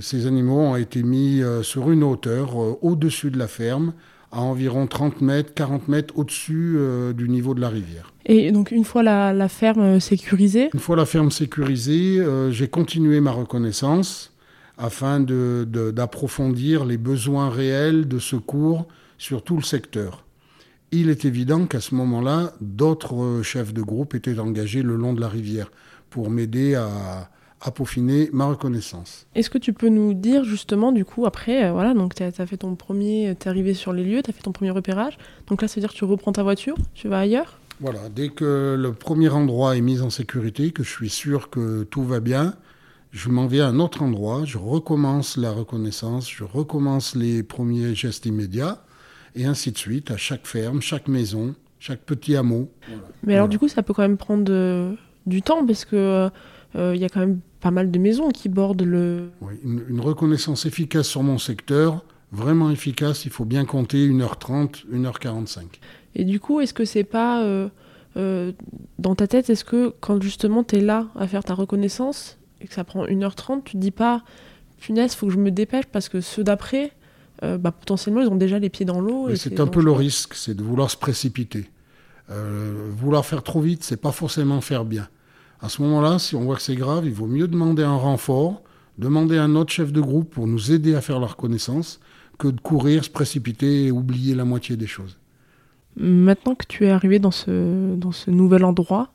Ces 0.00 0.26
animaux 0.26 0.58
ont 0.58 0.76
été 0.76 1.02
mis 1.02 1.42
euh, 1.42 1.62
sur 1.62 1.90
une 1.90 2.02
hauteur 2.02 2.56
au-dessus 2.84 3.30
de 3.30 3.38
la 3.38 3.48
ferme, 3.48 3.92
à 4.30 4.40
environ 4.40 4.86
30 4.86 5.20
mètres, 5.20 5.52
40 5.54 5.88
mètres 5.88 6.14
au-dessus 6.18 6.76
du 7.16 7.30
niveau 7.30 7.54
de 7.54 7.62
la 7.62 7.70
rivière. 7.70 8.12
Et 8.26 8.52
donc 8.52 8.72
une 8.72 8.84
fois 8.84 9.02
la 9.02 9.48
ferme 9.48 10.00
sécurisée? 10.00 10.68
Une 10.74 10.80
fois 10.80 10.96
la 10.96 11.06
ferme 11.06 11.30
sécurisée, 11.30 12.22
j'ai 12.50 12.68
continué 12.68 13.20
ma 13.20 13.30
reconnaissance 13.30 14.34
afin 14.76 15.20
d'approfondir 15.20 16.84
les 16.84 16.98
besoins 16.98 17.50
réels 17.50 18.06
de 18.06 18.18
secours 18.18 18.86
sur 19.18 19.42
tout 19.42 19.56
le 19.56 19.62
secteur. 19.62 20.24
Il 20.92 21.10
est 21.10 21.24
évident 21.24 21.66
qu'à 21.66 21.80
ce 21.80 21.94
moment-là, 21.96 22.54
d'autres 22.60 23.42
chefs 23.42 23.74
de 23.74 23.82
groupe 23.82 24.14
étaient 24.14 24.38
engagés 24.38 24.82
le 24.82 24.96
long 24.96 25.12
de 25.12 25.20
la 25.20 25.28
rivière 25.28 25.70
pour 26.08 26.30
m'aider 26.30 26.76
à, 26.76 27.28
peaufiner 27.70 28.30
ma 28.32 28.46
reconnaissance. 28.46 29.26
Est-ce 29.34 29.50
que 29.50 29.58
tu 29.58 29.72
peux 29.72 29.88
nous 29.88 30.14
dire 30.14 30.44
justement, 30.44 30.92
du 30.92 31.04
coup, 31.04 31.26
après, 31.26 31.64
euh, 31.64 31.72
voilà, 31.72 31.92
donc 31.92 32.14
tu 32.14 32.22
as, 32.22 32.30
fait 32.30 32.56
ton 32.56 32.74
premier, 32.76 33.36
tu 33.38 33.46
es 33.46 33.48
arrivé 33.48 33.74
sur 33.74 33.92
les 33.92 34.04
lieux, 34.04 34.22
tu 34.22 34.30
as 34.30 34.32
fait 34.32 34.42
ton 34.42 34.52
premier 34.52 34.70
repérage, 34.70 35.18
donc 35.48 35.62
là, 35.62 35.68
ça 35.68 35.74
veut 35.76 35.80
dire 35.80 35.92
que 35.92 35.96
tu 35.96 36.04
reprends 36.04 36.32
ta 36.32 36.42
voiture, 36.42 36.76
tu 36.94 37.08
vas 37.08 37.20
ailleurs? 37.20 37.58
Voilà, 37.80 38.08
dès 38.08 38.28
que 38.28 38.76
le 38.78 38.92
premier 38.92 39.28
endroit 39.28 39.76
est 39.76 39.80
mis 39.80 40.00
en 40.00 40.10
sécurité, 40.10 40.70
que 40.70 40.82
je 40.82 40.90
suis 40.90 41.10
sûr 41.10 41.50
que 41.50 41.84
tout 41.84 42.04
va 42.04 42.20
bien, 42.20 42.54
je 43.10 43.28
m'en 43.28 43.46
vais 43.46 43.60
à 43.60 43.68
un 43.68 43.80
autre 43.80 44.02
endroit, 44.02 44.44
je 44.44 44.58
recommence 44.58 45.36
la 45.36 45.50
reconnaissance, 45.50 46.30
je 46.30 46.44
recommence 46.44 47.16
les 47.16 47.42
premiers 47.42 47.94
gestes 47.94 48.26
immédiats, 48.26 48.82
et 49.34 49.46
ainsi 49.46 49.72
de 49.72 49.78
suite, 49.78 50.10
à 50.10 50.16
chaque 50.16 50.46
ferme, 50.46 50.80
chaque 50.80 51.08
maison, 51.08 51.54
chaque 51.80 52.00
petit 52.00 52.36
hameau. 52.36 52.70
Mais 53.24 53.34
alors 53.34 53.48
du 53.48 53.58
coup, 53.58 53.68
ça 53.68 53.82
peut 53.82 53.94
quand 53.94 54.02
même 54.02 54.16
prendre 54.16 54.96
du 55.26 55.42
temps, 55.42 55.64
parce 55.66 55.84
que 55.84 56.30
euh, 56.76 56.94
il 56.94 57.00
y 57.00 57.04
a 57.04 57.08
quand 57.08 57.20
même 57.20 57.40
pas 57.60 57.70
mal 57.70 57.90
de 57.90 57.98
maisons 57.98 58.30
qui 58.30 58.48
bordent 58.48 58.82
le... 58.82 59.30
Oui, 59.40 59.54
une, 59.64 60.00
reconnaissance 60.00 60.66
efficace 60.66 61.08
sur 61.08 61.22
mon 61.22 61.38
secteur, 61.38 62.04
vraiment 62.32 62.70
efficace, 62.70 63.24
il 63.24 63.30
faut 63.30 63.44
bien 63.44 63.64
compter 63.64 64.08
1h30, 64.08 64.86
1h45. 64.92 65.62
Et 66.14 66.24
du 66.24 66.40
coup, 66.40 66.60
est-ce 66.60 66.74
que 66.74 66.84
c'est 66.84 67.04
pas... 67.04 67.42
Euh, 67.42 67.68
euh, 68.16 68.52
dans 68.98 69.14
ta 69.14 69.26
tête, 69.26 69.50
est-ce 69.50 69.64
que 69.64 69.94
quand 70.00 70.20
justement 70.22 70.64
tu 70.64 70.76
es 70.76 70.80
là 70.80 71.06
à 71.16 71.26
faire 71.26 71.44
ta 71.44 71.54
reconnaissance, 71.54 72.38
et 72.60 72.66
que 72.66 72.74
ça 72.74 72.84
prend 72.84 73.04
1h30, 73.04 73.62
tu 73.64 73.72
te 73.72 73.78
dis 73.78 73.90
pas, 73.90 74.22
punaise, 74.80 75.14
faut 75.14 75.26
que 75.26 75.32
je 75.32 75.38
me 75.38 75.50
dépêche 75.50 75.86
parce 75.86 76.08
que 76.08 76.20
ceux 76.20 76.44
d'après, 76.44 76.92
euh, 77.42 77.58
bah, 77.58 77.72
potentiellement, 77.72 78.20
ils 78.20 78.28
ont 78.28 78.36
déjà 78.36 78.58
les 78.58 78.70
pieds 78.70 78.86
dans 78.86 79.00
l'eau. 79.00 79.34
C'est 79.34 79.60
un 79.60 79.66
peu 79.66 79.82
le 79.82 79.92
risque, 79.92 80.34
c'est 80.34 80.54
de 80.54 80.62
vouloir 80.62 80.90
se 80.90 80.96
précipiter. 80.96 81.70
Vouloir 82.90 83.24
faire 83.24 83.42
trop 83.42 83.62
vite, 83.62 83.84
c'est 83.84 83.96
pas 83.96 84.12
forcément 84.12 84.60
faire 84.60 84.84
bien. 84.84 85.08
À 85.60 85.68
ce 85.68 85.82
moment-là, 85.82 86.18
si 86.18 86.36
on 86.36 86.42
voit 86.42 86.56
que 86.56 86.62
c'est 86.62 86.76
grave, 86.76 87.06
il 87.06 87.12
vaut 87.12 87.26
mieux 87.26 87.48
demander 87.48 87.82
un 87.82 87.96
renfort, 87.96 88.62
demander 88.96 89.38
un 89.38 89.54
autre 89.54 89.72
chef 89.72 89.92
de 89.92 90.00
groupe 90.00 90.30
pour 90.30 90.46
nous 90.46 90.72
aider 90.72 90.94
à 90.94 91.00
faire 91.00 91.18
la 91.18 91.26
reconnaissance, 91.26 92.00
que 92.38 92.48
de 92.48 92.60
courir, 92.60 93.04
se 93.04 93.10
précipiter 93.10 93.86
et 93.86 93.90
oublier 93.90 94.34
la 94.34 94.44
moitié 94.44 94.76
des 94.76 94.86
choses. 94.86 95.18
Maintenant 95.96 96.54
que 96.54 96.66
tu 96.66 96.86
es 96.86 96.90
arrivé 96.90 97.18
dans 97.18 97.32
ce, 97.32 97.96
dans 97.96 98.12
ce 98.12 98.30
nouvel 98.30 98.64
endroit, 98.64 99.12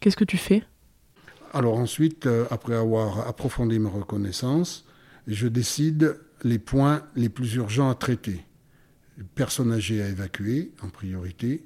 qu'est-ce 0.00 0.16
que 0.16 0.24
tu 0.24 0.38
fais? 0.38 0.64
Alors 1.52 1.76
ensuite, 1.76 2.26
euh, 2.26 2.46
après 2.50 2.74
avoir 2.74 3.28
approfondi 3.28 3.78
ma 3.78 3.90
reconnaissance, 3.90 4.86
je 5.26 5.46
décide 5.46 6.18
les 6.42 6.58
points 6.58 7.02
les 7.14 7.28
plus 7.28 7.54
urgents 7.54 7.90
à 7.90 7.94
traiter. 7.94 8.42
Personnes 9.34 9.72
âgées 9.72 10.02
à 10.02 10.08
évacuer 10.08 10.72
en 10.82 10.88
priorité, 10.88 11.62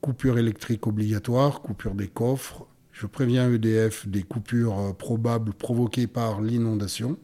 coupure 0.00 0.38
électrique 0.38 0.86
obligatoire, 0.86 1.60
coupure 1.60 1.94
des 1.94 2.08
coffres. 2.08 2.66
Je 2.98 3.06
préviens 3.06 3.52
EDF 3.52 4.08
des 4.08 4.22
coupures 4.22 4.78
euh, 4.78 4.92
probables 4.94 5.52
provoquées 5.52 6.06
par 6.06 6.40
l'inondation. 6.40 7.18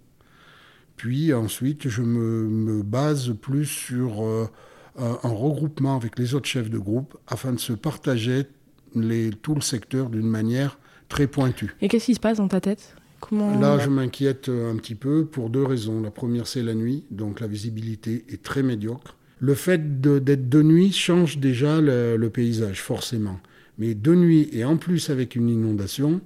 Puis 0.96 1.32
ensuite, 1.32 1.88
je 1.88 2.02
me, 2.02 2.82
base 2.82 3.34
plus 3.40 3.64
sur 3.64 4.22
euh, 4.22 4.46
un 4.96 5.28
regroupement 5.30 5.96
avec 5.96 6.18
les 6.18 6.34
autres 6.34 6.46
chefs 6.46 6.68
de 6.68 6.78
groupe 6.78 7.16
afin 7.26 7.54
de 7.54 7.58
se 7.58 7.72
partager 7.72 8.44
tout 9.40 9.54
le 9.54 9.62
secteur 9.62 10.10
d'une 10.10 10.28
manière 10.28 10.78
très 11.08 11.26
pointues. 11.26 11.74
Et 11.80 11.88
qu'est-ce 11.88 12.06
qui 12.06 12.14
se 12.14 12.20
passe 12.20 12.36
dans 12.36 12.48
ta 12.48 12.60
tête? 12.60 12.94
Comment... 13.20 13.58
Là, 13.58 13.78
je 13.78 13.88
m'inquiète 13.88 14.50
un 14.50 14.76
petit 14.76 14.94
peu 14.94 15.24
pour 15.24 15.48
deux 15.48 15.64
raisons. 15.64 16.02
La 16.02 16.10
première, 16.10 16.46
c'est 16.46 16.62
la 16.62 16.74
nuit, 16.74 17.04
donc 17.10 17.40
la 17.40 17.46
visibilité 17.46 18.26
est 18.28 18.42
très 18.42 18.62
médiocre. 18.62 19.16
Le 19.38 19.54
fait 19.54 20.00
d'être 20.00 20.48
de, 20.48 20.62
nuit 20.62 20.92
change 20.92 21.38
déjà 21.38 21.80
le, 21.80 22.28
paysage, 22.28 22.82
forcément. 22.82 23.40
Mais 23.82 23.96
de 23.96 24.14
nuit, 24.14 24.48
et 24.52 24.64
en 24.64 24.76
plus 24.76 25.10
avec 25.10 25.34
une 25.34 25.48
inondation, 25.48 26.20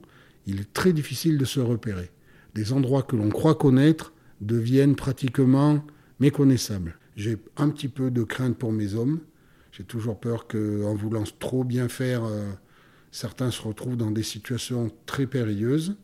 il 0.47 0.61
est 0.61 0.75
très 0.75 0.93
difficile 0.93 1.39
de 1.39 1.47
se 1.47 1.59
repérer. 1.59 2.11
Des 2.55 2.75
endroits 2.75 3.03
que 3.03 3.17
l'on 3.17 3.31
croit 3.31 3.55
connaître 3.55 4.13
deviennent 4.43 4.95
pratiquement 4.95 5.83
méconnaissables. 6.21 6.99
J'ai 7.17 7.39
un 7.57 7.71
petit 7.71 7.89
peu 7.89 8.11
de 8.11 8.25
crainte 8.25 8.59
pour 8.59 8.73
mes 8.73 8.93
hommes. 8.93 9.21
J'ai 9.73 9.85
toujours 9.85 10.21
peur 10.21 10.47
qu'en 10.47 10.95
voulant 10.97 11.25
trop 11.39 11.65
bien 11.65 11.89
faire, 11.89 12.27
euh, 12.27 12.51
certains 13.11 13.51
se 13.51 13.63
retrouvent 13.63 13.97
dans 13.97 14.11
des 14.11 14.23
situations 14.23 14.91
très 15.07 15.27
périlleuses. 15.27 15.97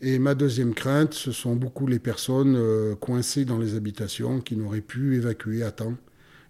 Et 0.00 0.18
ma 0.18 0.34
deuxième 0.34 0.74
crainte, 0.74 1.14
ce 1.14 1.30
sont 1.30 1.54
beaucoup 1.54 1.86
les 1.86 2.00
personnes 2.00 2.56
euh, 2.56 2.96
coincées 2.96 3.44
dans 3.44 3.58
les 3.58 3.76
habitations 3.76 4.40
qui 4.40 4.56
n'auraient 4.56 4.80
pu 4.80 5.14
évacuer 5.14 5.62
à 5.62 5.70
temps. 5.70 5.94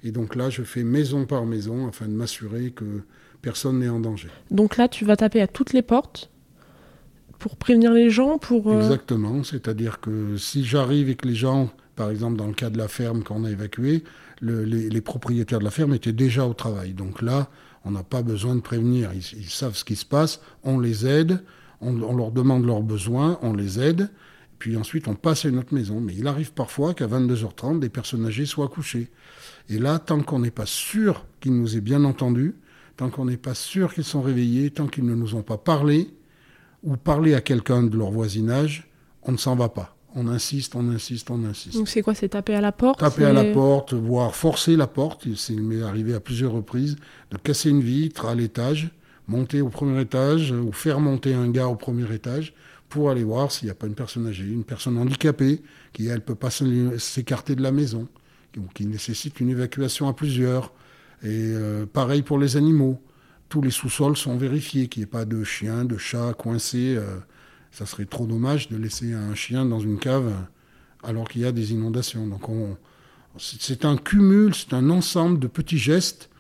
Et 0.03 0.13
donc 0.13 0.35
là, 0.35 0.49
je 0.49 0.63
fais 0.63 0.83
maison 0.83 1.27
par 1.27 1.45
maison 1.45 1.89
afin 1.89 2.07
de 2.07 2.15
m'assurer 2.15 2.71
que 2.71 3.03
personne 3.45 3.81
n'est 3.81 3.91
en 3.91 4.01
danger. 4.01 4.29
Donc 4.51 4.79
là, 4.79 4.89
tu 4.89 5.05
vas 5.05 5.17
taper 5.17 5.43
à 5.43 5.47
toutes 5.47 5.75
les 5.75 5.83
portes 5.83 6.31
pour 7.39 7.57
prévenir 7.57 7.93
les 7.93 8.09
gens 8.09 8.39
pour 8.39 8.73
euh, 8.73 8.81
Exactement, 8.81 9.45
c'est-à-dire 9.45 10.01
que 10.01 10.39
si 10.39 10.65
j'arrive 10.65 11.11
et 11.11 11.15
que 11.15 11.29
les 11.29 11.35
gens, 11.35 11.69
par 11.95 12.11
exemple 12.11 12.39
dans 12.39 12.47
le 12.47 12.55
cas 12.55 12.71
de 12.71 12.79
la 12.79 12.89
ferme 12.89 13.23
qu'on 13.23 13.45
a 13.45 13.51
évacuée, 13.51 14.03
les, 14.41 15.01
propriétaires 15.03 15.59
de 15.59 15.65
la 15.65 15.71
ferme 15.71 15.93
étaient 15.93 16.13
déjà 16.13 16.47
au 16.47 16.55
travail. 16.55 16.95
Donc 16.95 17.21
là, 17.21 17.49
on 17.85 17.91
n'a 17.91 18.03
pas 18.03 18.23
besoin 18.23 18.55
de 18.57 18.61
prévenir. 18.61 19.11
Ils, 19.13 19.51
savent 19.51 19.77
ce 19.77 19.85
qui 19.85 19.97
se 19.97 20.07
passe, 20.07 20.41
on 20.63 20.79
les 20.79 21.07
aide, 21.07 21.43
on, 21.83 22.17
leur 22.17 22.31
demande 22.31 22.65
leurs 22.65 22.83
besoins, 22.83 23.39
on 23.43 23.53
les 23.53 23.79
aide, 23.79 24.09
puis 24.59 24.79
ensuite 24.79 25.07
on 25.07 25.15
passe 25.15 25.45
à 25.45 25.51
une 25.51 25.59
autre 25.59 25.75
maison. 25.75 26.01
Mais 26.01 26.15
il 26.15 26.27
arrive 26.27 26.53
parfois 26.53 26.95
qu'à 26.95 27.07
22h30, 27.07 27.79
des 27.79 27.91
personnes 27.91 28.25
âgées 28.25 28.47
soient 28.47 28.69
couchées. 28.69 29.11
Et 29.69 29.79
là, 29.79 29.99
tant 29.99 30.21
qu'on 30.23 30.39
n'est 30.39 30.51
pas 30.51 30.67
sûr 30.67 31.27
qu'ils 31.41 31.55
nous 31.55 31.77
aient 31.77 31.83
bien 31.83 32.05
entendus, 32.05 32.55
tant 32.97 33.11
qu'on 33.11 33.25
n'est 33.27 33.37
pas 33.37 33.55
sûr 33.55 33.93
qu'ils 33.93 34.05
sont 34.05 34.23
réveillés, 34.23 34.71
tant 34.71 34.87
qu'ils 34.87 35.05
ne 35.05 35.15
nous 35.15 35.35
ont 35.35 35.43
pas 35.43 35.59
parlé, 35.59 36.11
ou 36.83 36.97
parlé 36.97 37.35
à 37.35 37.41
quelqu'un 37.41 37.83
de 37.83 37.97
leur 37.97 38.11
voisinage, 38.11 38.89
on 39.23 39.33
ne 39.33 39.37
s'en 39.37 39.57
va 39.57 39.69
pas. 39.69 39.97
On 40.17 40.29
insiste, 40.29 40.77
on 40.77 40.89
insiste, 40.91 41.31
on 41.31 41.45
insiste. 41.45 41.77
Donc 41.77 41.89
c'est 41.89 42.03
quoi 42.03 42.15
C'est 42.15 42.29
taper 42.29 42.55
à 42.55 42.61
la 42.61 42.71
porte 42.71 43.01
Taper 43.01 43.25
à 43.25 43.33
la 43.33 43.45
porte, 43.53 43.95
voire 43.95 44.37
forcer 44.37 44.77
la 44.77 44.87
porte. 44.87 45.27
Il 45.27 45.63
m'est 45.63 45.83
arrivé 45.83 46.15
à 46.15 46.21
plusieurs 46.21 46.53
reprises 46.53 46.97
de 47.33 47.37
casser 47.37 47.71
une 47.71 47.81
vitre 47.81 48.27
à 48.27 48.35
l'étage, 48.37 48.91
monter 49.27 49.61
au 49.61 49.71
premier 49.71 50.01
étage 50.01 50.53
ou 50.53 50.71
faire 50.71 51.01
monter 51.01 51.35
un 51.35 51.49
gars 51.49 51.67
au 51.67 51.75
premier 51.75 52.13
étage 52.15 52.55
pour 52.89 53.11
aller 53.11 53.25
voir 53.25 53.51
s'il 53.51 53.67
n'y 53.67 53.73
a 53.73 53.75
pas 53.75 53.89
une 53.89 53.97
personne 53.97 54.29
âgée, 54.29 54.45
une 54.45 54.63
personne 54.63 54.99
handicapée 54.99 55.63
qui, 55.93 56.07
elle, 56.07 56.21
peut 56.21 56.37
pas 56.37 56.51
s'écarter 56.51 57.57
de 57.57 57.63
la 57.63 57.73
maison, 57.73 58.07
qui 58.73 58.87
nécessite 58.87 59.41
une 59.41 59.49
évacuation 59.51 60.07
à 60.07 60.13
plusieurs. 60.13 60.73
Et 61.25 61.53
euh, 61.55 61.87
pareil 61.87 62.23
pour 62.23 62.39
les 62.39 62.57
animaux. 62.57 63.01
Tous 63.49 63.63
les 63.63 63.71
sous-sols 63.71 64.17
sont 64.17 64.37
vérifiés, 64.37 64.89
qu'il 64.89 65.01
n'y 65.01 65.05
ait 65.05 65.11
pas 65.11 65.25
de 65.25 65.43
chiens, 65.43 65.85
de 65.85 65.97
chats 65.97 66.35
coincés. 66.35 66.95
Euh, 66.97 67.19
ça 67.71 67.87
serait 67.87 68.05
trop 68.05 68.27
dommage 68.27 68.69
de 68.69 68.77
laisser 68.77 69.13
un 69.13 69.35
chien 69.35 69.65
dans 69.65 69.81
une 69.81 69.99
cave 69.99 70.33
alors 71.03 71.29
qu'il 71.29 71.43
y 71.43 71.45
a 71.45 71.53
des 71.53 71.73
inondations. 71.73 72.27
Donc 72.27 72.43
c'est 73.39 73.85
un 73.85 73.97
cumul, 73.97 74.55
c'est 74.55 74.75
un 74.75 74.91
ensemble 74.91 75.39
de 75.39 75.47
petits 75.47 75.79
gestes. 75.79 76.31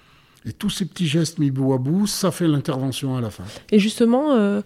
Et 0.46 0.52
tous 0.52 0.70
ces 0.70 0.84
petits 0.84 1.06
gestes 1.06 1.38
mis 1.38 1.50
bout 1.50 1.72
à 1.72 1.78
bout, 1.78 2.06
ça 2.06 2.30
fait 2.30 2.46
l'intervention 2.46 3.16
à 3.16 3.20
la 3.20 3.30
fin. 3.30 3.44
Et 3.70 3.78
justement, 3.78 4.32
euh, 4.32 4.60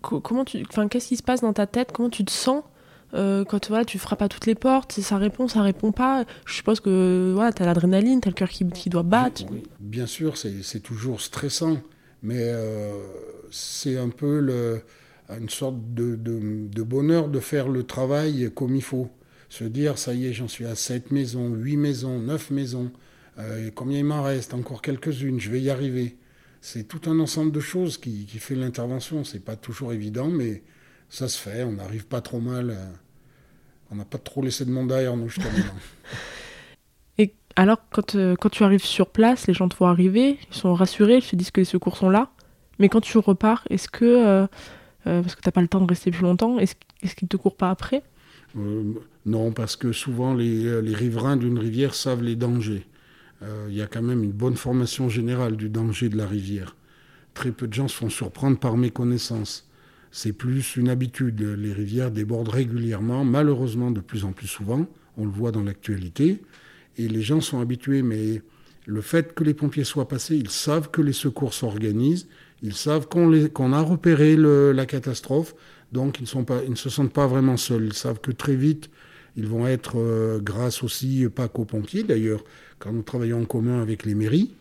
comment 0.00 0.44
tu, 0.44 0.64
qu'est-ce 0.90 1.08
qui 1.08 1.16
se 1.16 1.22
passe 1.22 1.42
dans 1.42 1.52
ta 1.52 1.66
tête? 1.66 1.90
Comment 1.92 2.10
tu 2.10 2.24
te 2.24 2.30
sens 2.30 2.64
euh, 3.12 3.44
quand 3.44 3.68
voilà, 3.68 3.84
tu 3.84 3.98
frappes 3.98 4.22
à 4.22 4.28
toutes 4.28 4.46
les 4.46 4.54
portes, 4.54 4.92
ça 4.92 5.18
répond, 5.18 5.46
ça 5.46 5.62
répond 5.62 5.92
pas. 5.92 6.24
Je 6.46 6.54
suppose 6.54 6.80
que 6.80 7.32
voilà, 7.34 7.52
tu 7.52 7.62
as 7.62 7.66
l'adrénaline, 7.66 8.20
tu 8.20 8.28
as 8.28 8.30
le 8.30 8.34
cœur 8.34 8.48
qui, 8.48 8.66
qui, 8.68 8.90
doit 8.90 9.02
battre. 9.02 9.44
bien 9.78 10.06
sûr, 10.06 10.36
c'est 10.36 10.80
toujours 10.80 11.20
stressant, 11.20 11.78
mais 12.22 12.40
euh, 12.40 12.92
c'est 13.50 13.96
un 13.96 14.08
peu 14.08 14.40
le, 14.40 14.82
une 15.30 15.48
sorte 15.48 15.76
de, 15.94 16.16
de, 16.16 16.82
bonheur 16.82 17.28
de 17.28 17.40
faire 17.40 17.68
le 17.68 17.84
travail 17.84 18.50
comme 18.54 18.74
il 18.74 18.82
faut. 18.82 19.08
Se 19.48 19.64
dire, 19.64 19.98
ça 19.98 20.14
y 20.14 20.26
est, 20.26 20.32
j'en 20.32 20.48
suis 20.48 20.66
à 20.66 20.74
7 20.74 21.12
maisons, 21.12 21.54
8 21.54 21.76
maisons, 21.76 22.18
9 22.18 22.50
maisons, 22.50 22.90
euh, 23.38 23.70
combien 23.72 23.98
il 23.98 24.04
m'en 24.04 24.22
reste 24.22 24.52
Encore 24.52 24.82
quelques-unes, 24.82 25.38
je 25.38 25.50
vais 25.50 25.60
y 25.60 25.70
arriver. 25.70 26.16
C'est 26.60 26.88
tout 26.88 27.08
un 27.08 27.20
ensemble 27.20 27.52
de 27.52 27.60
choses 27.60 27.98
qui, 27.98 28.26
qui 28.26 28.38
fait 28.38 28.56
l'intervention. 28.56 29.22
C'est 29.22 29.44
pas 29.44 29.54
toujours 29.54 29.92
évident, 29.92 30.28
mais 30.28 30.62
ça 31.08 31.28
se 31.28 31.38
fait. 31.38 31.64
On 31.64 31.72
n'arrive 31.72 32.06
pas 32.06 32.20
trop 32.20 32.40
mal. 32.40 32.70
Euh, 32.70 32.86
on 33.90 33.96
n'a 33.96 34.04
pas 34.04 34.18
trop 34.18 34.42
laissé 34.42 34.64
de 34.64 34.70
monde 34.70 34.88
derrière 34.88 35.16
nous 35.16 35.28
jusqu'à 35.28 35.50
maintenant. 35.50 35.74
Et 37.18 37.34
alors, 37.56 37.78
quand, 37.90 38.16
euh, 38.16 38.34
quand 38.36 38.48
tu 38.48 38.64
arrives 38.64 38.84
sur 38.84 39.10
place, 39.10 39.46
les 39.46 39.54
gens 39.54 39.68
te 39.68 39.76
voient 39.76 39.90
arriver, 39.90 40.38
ils 40.50 40.54
sont 40.54 40.74
rassurés, 40.74 41.16
ils 41.16 41.22
se 41.22 41.36
disent 41.36 41.50
que 41.50 41.60
les 41.60 41.66
secours 41.66 41.96
sont 41.96 42.10
là. 42.10 42.30
Mais 42.78 42.88
quand 42.88 43.00
tu 43.00 43.18
repars, 43.18 43.64
est-ce 43.70 43.88
que 43.88 44.04
euh, 44.04 44.46
parce 45.04 45.36
que 45.36 45.42
tu 45.42 45.48
n'as 45.48 45.52
pas 45.52 45.62
le 45.62 45.68
temps 45.68 45.80
de 45.80 45.86
rester 45.86 46.10
plus 46.10 46.22
longtemps. 46.22 46.58
Est-ce 46.58 46.74
qu'ils 47.14 47.26
ne 47.26 47.28
te 47.28 47.36
courent 47.36 47.56
pas 47.56 47.70
après? 47.70 48.02
Non, 49.26 49.52
parce 49.52 49.76
que 49.76 49.92
souvent 49.92 50.34
les, 50.34 50.80
riverains 50.94 51.36
d'une 51.36 51.58
rivière 51.58 51.94
savent 51.94 52.22
les 52.22 52.36
dangers. 52.36 52.86
Il 53.68 53.74
y 53.74 53.82
a 53.82 53.86
quand 53.86 54.00
même 54.00 54.24
une 54.24 54.32
bonne 54.32 54.56
formation 54.56 55.10
générale 55.10 55.56
du 55.56 55.68
danger 55.68 56.08
de 56.08 56.16
la 56.16 56.26
rivière. 56.26 56.74
Très 57.34 57.50
peu 57.52 57.66
de 57.68 57.74
gens 57.74 57.88
se 57.88 57.96
font 57.96 58.08
surprendre 58.08 58.58
par 58.58 58.78
méconnaissance. 58.78 59.68
C'est 60.16 60.32
plus 60.32 60.76
une 60.76 60.90
habitude. 60.90 61.42
Les 61.42 61.72
rivières 61.72 62.12
débordent 62.12 62.50
régulièrement, 62.50 63.24
malheureusement 63.24 63.90
de 63.90 63.98
plus 63.98 64.24
en 64.24 64.30
plus 64.30 64.46
souvent. 64.46 64.86
On 65.16 65.24
le 65.24 65.30
voit 65.32 65.50
dans 65.50 65.64
l'actualité. 65.64 66.40
Et 66.96 67.08
les 67.08 67.20
gens 67.20 67.40
sont 67.40 67.58
habitués, 67.58 68.02
mais 68.02 68.40
le 68.86 69.00
fait 69.00 69.34
que 69.34 69.42
les 69.42 69.54
pompiers 69.54 69.82
soient 69.82 70.06
passés, 70.06 70.36
ils 70.36 70.50
savent 70.50 70.92
que 70.92 71.02
les 71.02 71.12
secours 71.12 71.52
s'organisent, 71.52 72.28
ils 72.62 72.76
savent 72.76 73.08
qu'on 73.08 73.72
a 73.72 73.80
repéré 73.80 74.36
la 74.36 74.86
catastrophe, 74.86 75.56
donc 75.90 76.20
ils, 76.20 76.70
ne 76.70 76.76
se 76.76 76.90
sentent 76.90 77.12
pas 77.12 77.26
vraiment 77.26 77.56
seuls. 77.56 77.86
Ils 77.86 77.92
savent 77.92 78.20
que 78.20 78.30
très 78.30 78.54
vite, 78.54 78.90
ils 79.36 79.48
vont 79.48 79.66
être, 79.66 79.94
euh, 79.96 80.38
grâce 80.38 80.84
aussi, 80.84 81.26
pas 81.34 81.48
qu'aux 81.48 81.64
pompiers 81.64 82.04
d'ailleurs, 82.04 82.44
quand 82.78 82.92
nous 82.92 83.02
travaillons 83.02 83.42
en 83.42 83.46
commun 83.46 83.82
avec 83.82 84.04
les 84.04 84.14
mairies, 84.14 84.54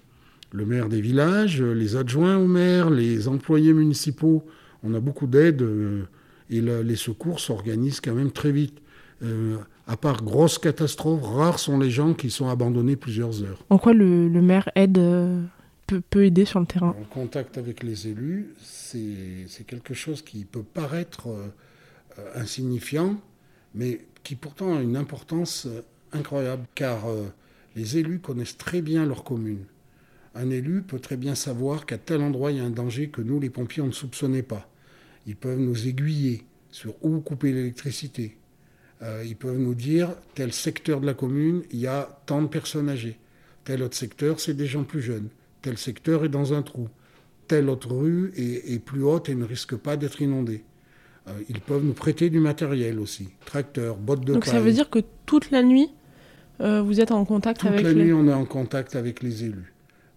le 0.51 0.65
maire 0.65 0.89
des 0.89 0.99
villages, 1.01 1.61
les 1.61 1.95
adjoints 1.95 2.37
au 2.37 2.47
maire, 2.47 2.89
les 2.89 3.27
employés 3.27 3.73
municipaux, 3.73 4.43
on 4.83 4.93
a 4.93 4.99
beaucoup 4.99 5.27
d'aide 5.27 5.61
euh, 5.61 6.03
et 6.49 6.61
les 6.61 6.95
secours 6.95 7.39
s'organisent 7.39 8.01
quand 8.01 8.13
même 8.13 8.31
très 8.31 8.51
vite. 8.51 8.79
Euh, 9.23 9.57
à 9.87 9.97
part 9.97 10.23
grosses 10.23 10.59
catastrophes, 10.59 11.23
rares 11.23 11.59
sont 11.59 11.79
les 11.79 11.89
gens 11.89 12.13
qui 12.13 12.29
sont 12.29 12.49
abandonnés 12.49 12.95
plusieurs 12.95 13.43
heures. 13.43 13.63
En 13.69 13.77
quoi 13.77 13.93
le, 13.93 14.27
le 14.27 14.41
maire 14.41 14.69
aide 14.75 14.99
peut, 15.87 16.23
aider 16.23 16.45
sur 16.45 16.59
le 16.59 16.65
terrain? 16.65 16.95
En 16.99 17.05
contact 17.05 17.57
avec 17.57 17.83
les 17.83 18.07
élus, 18.07 18.53
c'est 18.61 19.65
quelque 19.65 19.93
chose 19.93 20.21
qui 20.21 20.45
peut 20.45 20.63
paraître 20.63 21.27
euh, 22.19 22.29
insignifiant, 22.35 23.19
mais 23.73 24.01
qui 24.23 24.35
pourtant 24.35 24.77
a 24.77 24.81
une 24.81 24.95
importance 24.95 25.65
euh, 25.65 25.81
incroyable, 26.11 26.65
car 26.75 27.09
euh, 27.09 27.25
les 27.75 27.97
élus 27.97 28.19
connaissent 28.19 28.57
très 28.57 28.81
bien 28.81 29.05
leur 29.05 29.23
commune. 29.23 29.65
Un 30.35 30.49
élu 30.49 30.81
peut 30.81 30.99
très 30.99 31.17
bien 31.17 31.33
savoir 31.35 31.85
qu'à 31.85 31.97
tel 31.97 32.21
endroit 32.21 32.51
il 32.51 32.57
y 32.57 32.61
a 32.61 32.63
un 32.63 32.69
danger 32.69 33.09
que 33.09 33.21
nous, 33.21 33.39
les 33.39 33.49
pompiers, 33.49 33.81
on 33.81 33.87
ne 33.87 33.91
soupçonnait 33.91 34.43
pas. 34.43 34.67
Ils 35.25 35.35
peuvent 35.35 35.59
nous 35.59 35.87
aiguiller 35.87 36.43
sur 36.71 36.95
où 37.01 37.19
couper 37.19 37.51
l'électricité. 37.51 38.37
ils 39.25 39.35
peuvent 39.35 39.59
nous 39.59 39.75
dire, 39.75 40.15
tel 40.33 40.51
secteur 40.53 41.01
de 41.01 41.05
la 41.05 41.13
commune, 41.13 41.63
il 41.71 41.79
y 41.79 41.87
a 41.87 42.21
tant 42.25 42.41
de 42.41 42.47
personnes 42.47 42.89
âgées. 42.89 43.17
Tel 43.63 43.83
autre 43.83 43.95
secteur, 43.95 44.39
c'est 44.39 44.53
des 44.53 44.65
gens 44.65 44.83
plus 44.83 45.01
jeunes 45.01 45.29
tel 45.63 45.77
secteur 45.77 46.23
est 46.25 46.29
dans 46.29 46.53
un 46.53 46.61
trou, 46.61 46.89
telle 47.47 47.69
autre 47.69 47.91
rue 47.91 48.31
est, 48.37 48.79
plus 48.79 49.01
haute 49.01 49.29
et 49.29 49.35
ne 49.35 49.45
risque 49.45 49.75
pas 49.75 49.97
d'être 49.97 50.21
inondée. 50.21 50.63
Euh, 51.27 51.31
ils 51.49 51.61
peuvent 51.61 51.83
nous 51.83 51.93
prêter 51.93 52.29
du 52.29 52.39
matériel 52.39 52.99
aussi, 52.99 53.29
tracteurs, 53.45 53.95
bottes 53.95 54.25
de 54.25 54.33
Donc 54.33 54.45
ça 54.45 54.59
veut 54.59 54.73
dire 54.73 54.89
que 54.89 54.99
toute 55.25 55.49
la 55.49 55.63
nuit, 55.63 55.89
euh, 56.59 56.81
vous 56.81 56.99
êtes 56.99 57.11
en 57.11 57.23
contact 57.25 57.65
avec 57.65 57.79
les... 57.79 57.85
Toute 57.87 57.97
la 57.97 58.03
nuit, 58.03 58.13
on 58.13 58.27
est 58.27 58.33
en 58.33 58.45
contact 58.45 58.95
avec 58.95 59.23
les 59.23 59.45
élus. 59.45 59.73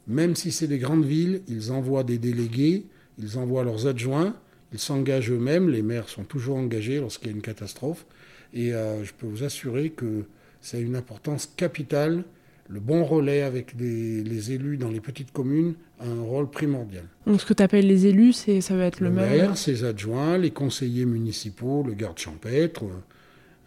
Même 0.08 0.34
si 0.34 0.50
c'est 0.50 0.66
des 0.66 0.78
grandes 0.78 1.04
villes, 1.04 1.42
ils 1.48 1.72
envoient 1.72 2.04
des 2.04 2.18
délégués, 2.18 2.84
ils 3.18 3.38
envoient 3.38 3.64
leurs 3.64 3.86
adjoints, 3.86 4.34
ils 4.72 4.78
s'engagent 4.78 5.30
eux-mêmes, 5.30 5.70
les 5.70 5.82
maires 5.82 6.08
sont 6.08 6.24
toujours 6.24 6.56
engagés 6.56 7.00
lorsqu'il 7.00 7.28
y 7.28 7.32
a 7.32 7.34
une 7.34 7.42
catastrophe, 7.42 8.06
et 8.52 8.74
euh, 8.74 9.04
je 9.04 9.12
peux 9.12 9.26
vous 9.26 9.44
assurer 9.44 9.90
que 9.90 10.24
c'est 10.60 10.80
une 10.80 10.96
importance 10.96 11.46
capitale 11.56 12.24
le 12.68 12.80
bon 12.80 13.04
relais 13.04 13.42
avec 13.42 13.74
les 13.78 14.52
élus 14.52 14.76
dans 14.76 14.90
les 14.90 15.00
petites 15.00 15.32
communes 15.32 15.74
a 16.00 16.06
un 16.06 16.22
rôle 16.22 16.50
primordial. 16.50 17.04
Donc 17.26 17.40
ce 17.40 17.46
que 17.46 17.54
tu 17.54 17.62
appelles 17.62 17.86
les 17.86 18.06
élus, 18.06 18.32
c'est, 18.32 18.60
ça 18.60 18.76
va 18.76 18.86
être 18.86 19.00
le, 19.00 19.10
maire, 19.10 19.30
maire 19.30 19.56
ses 19.56 19.84
adjoints, 19.84 20.36
les 20.36 20.50
conseillers 20.50 21.04
municipaux, 21.04 21.84
le 21.86 21.94
garde 21.94 22.18
champêtre, 22.18 22.84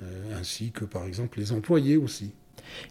euh, 0.01 0.39
ainsi 0.39 0.71
que 0.71 0.85
par 0.85 1.05
exemple 1.05 1.39
les 1.39 1.51
employés 1.51 1.97
aussi. 1.97 2.31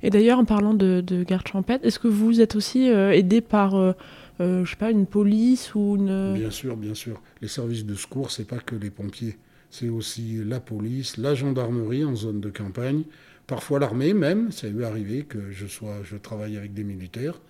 Et 0.03 0.11
d'ailleurs, 0.11 0.39
en 0.39 0.45
parlant 0.45 0.75
de, 0.75 1.03
garde 1.27 1.47
champêtre, 1.47 1.85
est-ce 1.85 1.99
que 1.99 2.09
vous 2.09 2.41
êtes 2.41 2.57
aussi 2.57 2.91
euh, 2.91 3.13
aidé 3.13 3.41
par 3.41 3.75
euh, 3.75 3.93
euh, 3.93 3.93
je 4.39 4.65
sais 4.65 4.77
pas, 4.77 4.91
une 4.91 5.07
police 5.07 5.75
ou 5.75 5.97
une... 5.97 6.35
Bien 6.35 6.51
sûr, 6.51 6.77
bien 6.77 6.95
sûr. 6.95 7.21
Les 7.43 7.49
services 7.49 7.85
de 7.85 7.95
secours, 7.95 8.31
c'est 8.31 8.47
pas 8.47 8.59
que 8.59 8.77
les 8.77 8.91
pompiers. 8.91 9.37
C'est 9.71 9.89
aussi 9.89 10.43
la 10.45 10.61
police, 10.61 11.17
la 11.17 11.35
gendarmerie 11.35 12.05
en 12.05 12.15
zone 12.15 12.41
de 12.41 12.51
campagne, 12.51 13.03
parfois 13.47 13.79
l'armée 13.79 14.15
même. 14.15 14.51
Ça 14.51 14.67
a 14.67 14.71
eu 14.71 14.85
arrivé 14.85 15.25
que 15.25 15.51
je, 15.51 15.67
sois, 15.67 16.03
je 16.05 16.17
travaille 16.17 16.57
avec 16.57 16.73
des 16.73 16.85
militaires. 16.85 17.41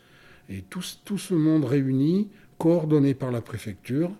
Et 0.48 0.62
tout, 0.62 0.82
tout 1.04 1.18
ce 1.18 1.34
monde 1.34 1.64
réuni, 1.64 2.28
coordonné 2.56 3.14
par 3.14 3.30
la 3.30 3.40
préfecture, 3.40 4.10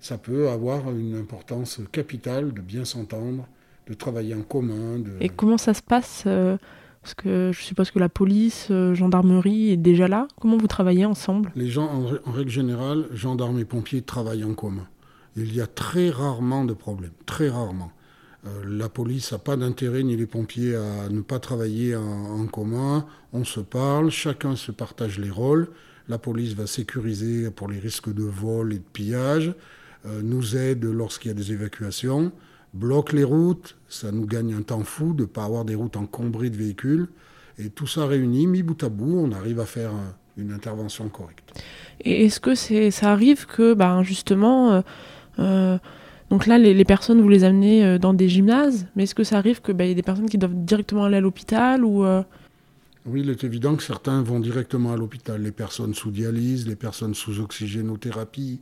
ça 0.00 0.18
peut 0.18 0.48
avoir 0.48 0.90
une 0.90 1.14
importance 1.14 1.80
capitale 1.92 2.52
de 2.52 2.60
bien 2.60 2.84
s'entendre, 2.84 3.46
de 3.86 3.94
travailler 3.94 4.34
en 4.34 4.42
commun. 4.42 4.98
De... 4.98 5.12
Et 5.20 5.28
comment 5.28 5.58
ça 5.58 5.74
se 5.74 5.82
passe 5.82 6.24
euh, 6.26 6.56
Parce 7.04 7.12
que 7.12 7.50
je 7.52 7.60
suppose 7.60 7.90
que 7.90 7.98
la 7.98 8.08
police, 8.08 8.68
euh, 8.70 8.94
gendarmerie 8.94 9.72
est 9.72 9.76
déjà 9.76 10.08
là. 10.08 10.26
Comment 10.40 10.56
vous 10.56 10.68
travaillez 10.68 11.04
ensemble? 11.04 11.52
Les 11.54 11.68
gens, 11.68 11.84
en, 11.84 12.32
règle 12.32 12.48
générale, 12.48 13.04
gendarmes 13.12 13.58
et 13.58 13.66
pompiers 13.66 14.00
travaillent 14.00 14.42
en 14.42 14.54
commun. 14.54 14.88
Il 15.36 15.54
y 15.54 15.60
a 15.60 15.66
très 15.66 16.08
rarement 16.08 16.64
de 16.64 16.72
problèmes, 16.72 17.12
très 17.26 17.50
rarement. 17.50 17.92
Euh, 18.46 18.48
la 18.66 18.88
police 18.88 19.32
n'a 19.32 19.38
pas 19.38 19.56
d'intérêt, 19.56 20.02
ni 20.02 20.16
les 20.16 20.24
pompiers, 20.24 20.76
à 20.76 21.10
ne 21.10 21.20
pas 21.20 21.40
travailler 21.40 21.94
en, 21.94 22.46
commun. 22.46 23.04
On 23.34 23.44
se 23.44 23.60
parle, 23.60 24.08
chacun 24.10 24.56
se 24.56 24.72
partage 24.72 25.18
les 25.18 25.30
rôles. 25.30 25.68
La 26.08 26.16
police 26.16 26.54
va 26.54 26.66
sécuriser 26.66 27.50
pour 27.50 27.68
les 27.68 27.80
risques 27.80 28.14
de 28.14 28.24
vol 28.24 28.72
et 28.72 28.78
de 28.78 28.84
pillage, 28.94 29.54
nous 30.22 30.54
aide 30.54 30.84
lorsqu'il 30.84 31.28
y 31.28 31.32
a 31.32 31.34
des 31.34 31.52
évacuations 31.52 32.30
bloque 32.74 33.12
les 33.12 33.24
routes, 33.24 33.76
ça 33.94 34.10
nous 34.10 34.26
gagne 34.26 34.54
un 34.54 34.62
temps 34.62 34.82
fou 34.82 35.14
de 35.14 35.22
ne 35.22 35.26
pas 35.26 35.44
avoir 35.44 35.64
des 35.64 35.76
routes 35.76 35.96
encombrées 35.96 36.50
de 36.50 36.56
véhicules. 36.56 37.08
Et 37.58 37.70
tout 37.70 37.86
ça 37.86 38.06
réuni, 38.06 38.48
mis 38.48 38.64
bout 38.64 38.82
à 38.82 38.88
bout, 38.88 39.18
on 39.18 39.30
arrive 39.30 39.60
à 39.60 39.66
faire 39.66 39.92
une 40.36 40.52
intervention 40.52 41.08
correcte. 41.08 41.62
Et 42.00 42.24
est-ce 42.24 42.40
que 42.40 42.54
ça 42.54 43.12
arrive 43.12 43.46
que, 43.46 43.74
ben, 43.74 44.02
justement, 44.02 44.72
euh, 44.72 44.80
euh, 45.38 45.78
donc 46.28 46.46
là, 46.46 46.58
les, 46.58 46.84
personnes, 46.84 47.20
vous 47.20 47.28
les 47.28 47.44
amenez 47.44 47.84
euh, 47.84 47.98
dans 47.98 48.14
des 48.14 48.28
gymnases, 48.28 48.88
mais 48.96 49.04
est-ce 49.04 49.14
que 49.14 49.22
ça 49.22 49.38
arrive 49.38 49.62
qu'il 49.62 49.74
ben, 49.74 49.84
y 49.84 49.92
ait 49.92 49.94
des 49.94 50.02
personnes 50.02 50.28
qui 50.28 50.38
doivent 50.38 50.56
directement 50.56 51.04
aller 51.04 51.18
à 51.18 51.20
l'hôpital 51.20 51.84
ou 51.84 52.04
Oui, 53.06 53.20
il 53.20 53.30
est 53.30 53.44
évident 53.44 53.76
que 53.76 53.82
certains 53.84 54.22
vont 54.22 54.40
directement 54.40 54.92
à 54.92 54.96
l'hôpital. 54.96 55.40
Les 55.40 55.52
personnes 55.52 55.94
sous 55.94 56.10
dialyse, 56.10 56.66
les 56.66 56.76
personnes 56.76 57.14
sous 57.14 57.38
oxygénothérapie 57.38 58.60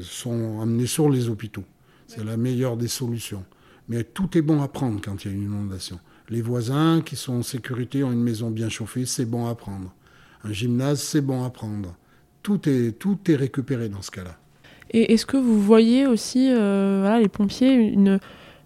sont 0.00 0.60
amenées 0.60 0.88
sur 0.88 1.08
les 1.08 1.28
hôpitaux. 1.28 1.62
C'est 2.08 2.24
la 2.24 2.36
meilleure 2.36 2.76
des 2.76 2.88
solutions. 2.88 3.44
Mais 3.90 4.04
tout 4.04 4.38
est 4.38 4.40
bon 4.40 4.62
à 4.62 4.68
prendre 4.68 5.00
quand 5.04 5.24
il 5.24 5.28
y 5.28 5.30
a 5.32 5.34
une 5.34 5.42
inondation. 5.42 5.98
Les 6.28 6.42
voisins 6.42 7.02
qui 7.04 7.16
sont 7.16 7.32
en 7.34 7.42
sécurité 7.42 8.04
ont 8.04 8.12
une 8.12 8.22
maison 8.22 8.48
bien 8.48 8.68
chauffée, 8.68 9.04
c'est 9.04 9.24
bon 9.24 9.48
à 9.48 9.56
prendre. 9.56 9.92
Un 10.44 10.52
gymnase, 10.52 11.02
c'est 11.02 11.20
bon 11.20 11.42
à 11.42 11.50
prendre. 11.50 11.96
Tout 12.44 12.68
est, 12.68 12.96
tout 12.96 13.18
est 13.26 13.34
récupéré 13.34 13.88
dans 13.88 14.00
ce 14.00 14.12
cas-là. 14.12 14.38
Et 14.92 15.12
est-ce 15.12 15.26
que 15.26 15.36
vous 15.36 15.60
voyez 15.60 16.06
aussi, 16.06 16.52
euh, 16.52 17.18
les 17.18 17.28
pompiers, 17.28 17.72
une, 17.72 18.20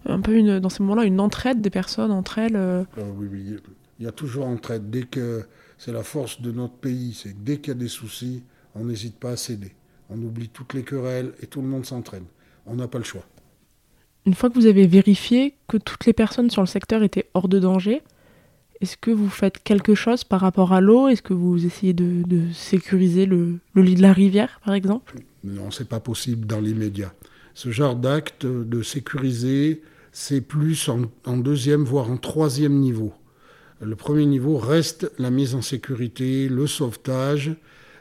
un 0.05 0.21
peu 0.21 0.35
une, 0.35 0.59
dans 0.59 0.69
ces 0.69 0.83
moments-là, 0.83 1.05
une 1.05 1.19
entraide 1.19 1.59
des 1.59 1.71
personnes 1.71 2.11
entre 2.11 2.37
elles 2.37 2.55
euh 2.55 2.83
euh, 2.99 3.11
Oui, 3.15 3.27
oui. 3.31 3.55
Il 3.97 4.05
y 4.05 4.07
a 4.07 4.11
toujours 4.11 4.45
entraide. 4.45 4.91
Dès 4.91 5.03
que 5.05 5.47
c'est 5.79 5.91
la 5.91 6.03
force 6.03 6.39
de 6.39 6.51
notre 6.51 6.75
pays, 6.75 7.17
c'est 7.19 7.31
que 7.31 7.39
dès 7.39 7.57
qu'il 7.57 7.69
y 7.69 7.71
a 7.75 7.79
des 7.79 7.87
soucis, 7.87 8.43
on 8.75 8.85
n'hésite 8.85 9.17
pas 9.19 9.31
à 9.31 9.37
céder. 9.37 9.73
On 10.11 10.21
oublie 10.21 10.49
toutes 10.49 10.75
les 10.75 10.83
querelles 10.83 11.33
et 11.41 11.47
tout 11.47 11.63
le 11.63 11.67
monde 11.67 11.85
s'entraîne. 11.85 12.25
On 12.67 12.75
n'a 12.75 12.87
pas 12.87 12.99
le 12.99 13.03
choix. 13.03 13.25
Une 14.25 14.33
fois 14.33 14.49
que 14.49 14.55
vous 14.55 14.65
avez 14.65 14.87
vérifié 14.87 15.53
que 15.67 15.77
toutes 15.77 16.05
les 16.05 16.13
personnes 16.13 16.49
sur 16.49 16.61
le 16.61 16.67
secteur 16.67 17.03
étaient 17.03 17.29
hors 17.35 17.47
de 17.47 17.59
danger, 17.59 18.01
est-ce 18.81 18.97
que 18.97 19.11
vous 19.11 19.29
faites 19.29 19.63
quelque 19.63 19.93
chose 19.93 20.23
par 20.23 20.41
rapport 20.41 20.73
à 20.73 20.81
l'eau? 20.81 21.07
Est-ce 21.07 21.21
que 21.21 21.33
vous 21.33 21.65
essayez 21.65 21.93
de, 21.93 22.51
sécuriser 22.51 23.25
le, 23.25 23.59
lit 23.75 23.95
de 23.95 24.01
la 24.01 24.13
rivière, 24.13 24.59
par 24.65 24.73
exemple? 24.73 25.15
Non, 25.43 25.69
c'est 25.69 25.87
pas 25.87 25.99
possible 25.99 26.47
dans 26.47 26.59
l'immédiat. 26.59 27.13
Ce 27.53 27.69
genre 27.69 27.95
d'acte 27.95 28.45
de 28.45 28.81
sécuriser, 28.81 29.81
c'est 30.11 30.41
plus 30.41 30.89
en, 30.89 31.37
deuxième, 31.37 31.83
voire 31.83 32.09
en 32.09 32.17
troisième 32.17 32.79
niveau. 32.79 33.13
Le 33.79 33.95
premier 33.95 34.25
niveau 34.25 34.57
reste 34.57 35.11
la 35.19 35.29
mise 35.29 35.53
en 35.53 35.61
sécurité, 35.61 36.49
le 36.49 36.65
sauvetage, 36.65 37.55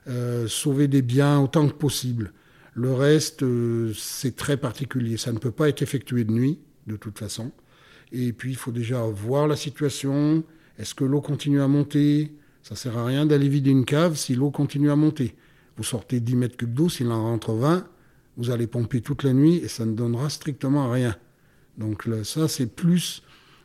euh, 0.08 0.48
sauver 0.48 0.88
des 0.88 1.02
biens 1.02 1.40
autant 1.40 1.68
que 1.68 1.74
possible. 1.74 2.32
Le 2.74 2.92
reste, 2.92 3.42
euh, 3.42 3.92
c'est 3.96 4.36
très 4.36 4.56
particulier. 4.56 5.16
Ça 5.16 5.32
ne 5.32 5.38
peut 5.38 5.50
pas 5.50 5.68
être 5.68 5.82
effectué 5.82 6.24
de 6.24 6.32
nuit, 6.32 6.58
de 6.86 6.96
toute 6.96 7.18
façon. 7.18 7.52
Et 8.12 8.32
puis, 8.32 8.50
il 8.50 8.56
faut 8.56 8.72
déjà 8.72 9.02
voir 9.02 9.46
la 9.46 9.56
situation. 9.56 10.42
Est-ce 10.78 10.94
que 10.94 11.04
l'eau 11.04 11.20
continue 11.20 11.60
à 11.60 11.68
monter? 11.68 12.32
Ça 12.62 12.74
sert 12.74 12.98
à 12.98 13.04
rien 13.04 13.26
d'aller 13.26 13.48
vider 13.48 13.70
une 13.70 13.84
cave 13.84 14.16
si 14.16 14.34
l'eau 14.34 14.50
continue 14.50 14.90
à 14.90 14.96
monter. 14.96 15.34
Vous 15.76 15.84
sortez 15.84 16.20
10 16.20 16.36
mètres 16.36 16.56
cubes 16.56 16.72
d'eau, 16.72 16.88
s'il 16.88 17.10
en 17.10 17.22
rentre 17.22 17.52
20, 17.52 17.86
vous 18.36 18.50
allez 18.50 18.66
pomper 18.66 19.00
toute 19.00 19.22
la 19.22 19.32
nuit 19.32 19.56
et 19.56 19.68
ça 19.68 19.84
ne 19.84 19.94
donnera 19.94 20.30
strictement 20.30 20.90
rien. 20.90 21.16
Donc 21.78 22.08
ça, 22.22 22.48
c'est 22.48 22.74
plus 22.74 23.22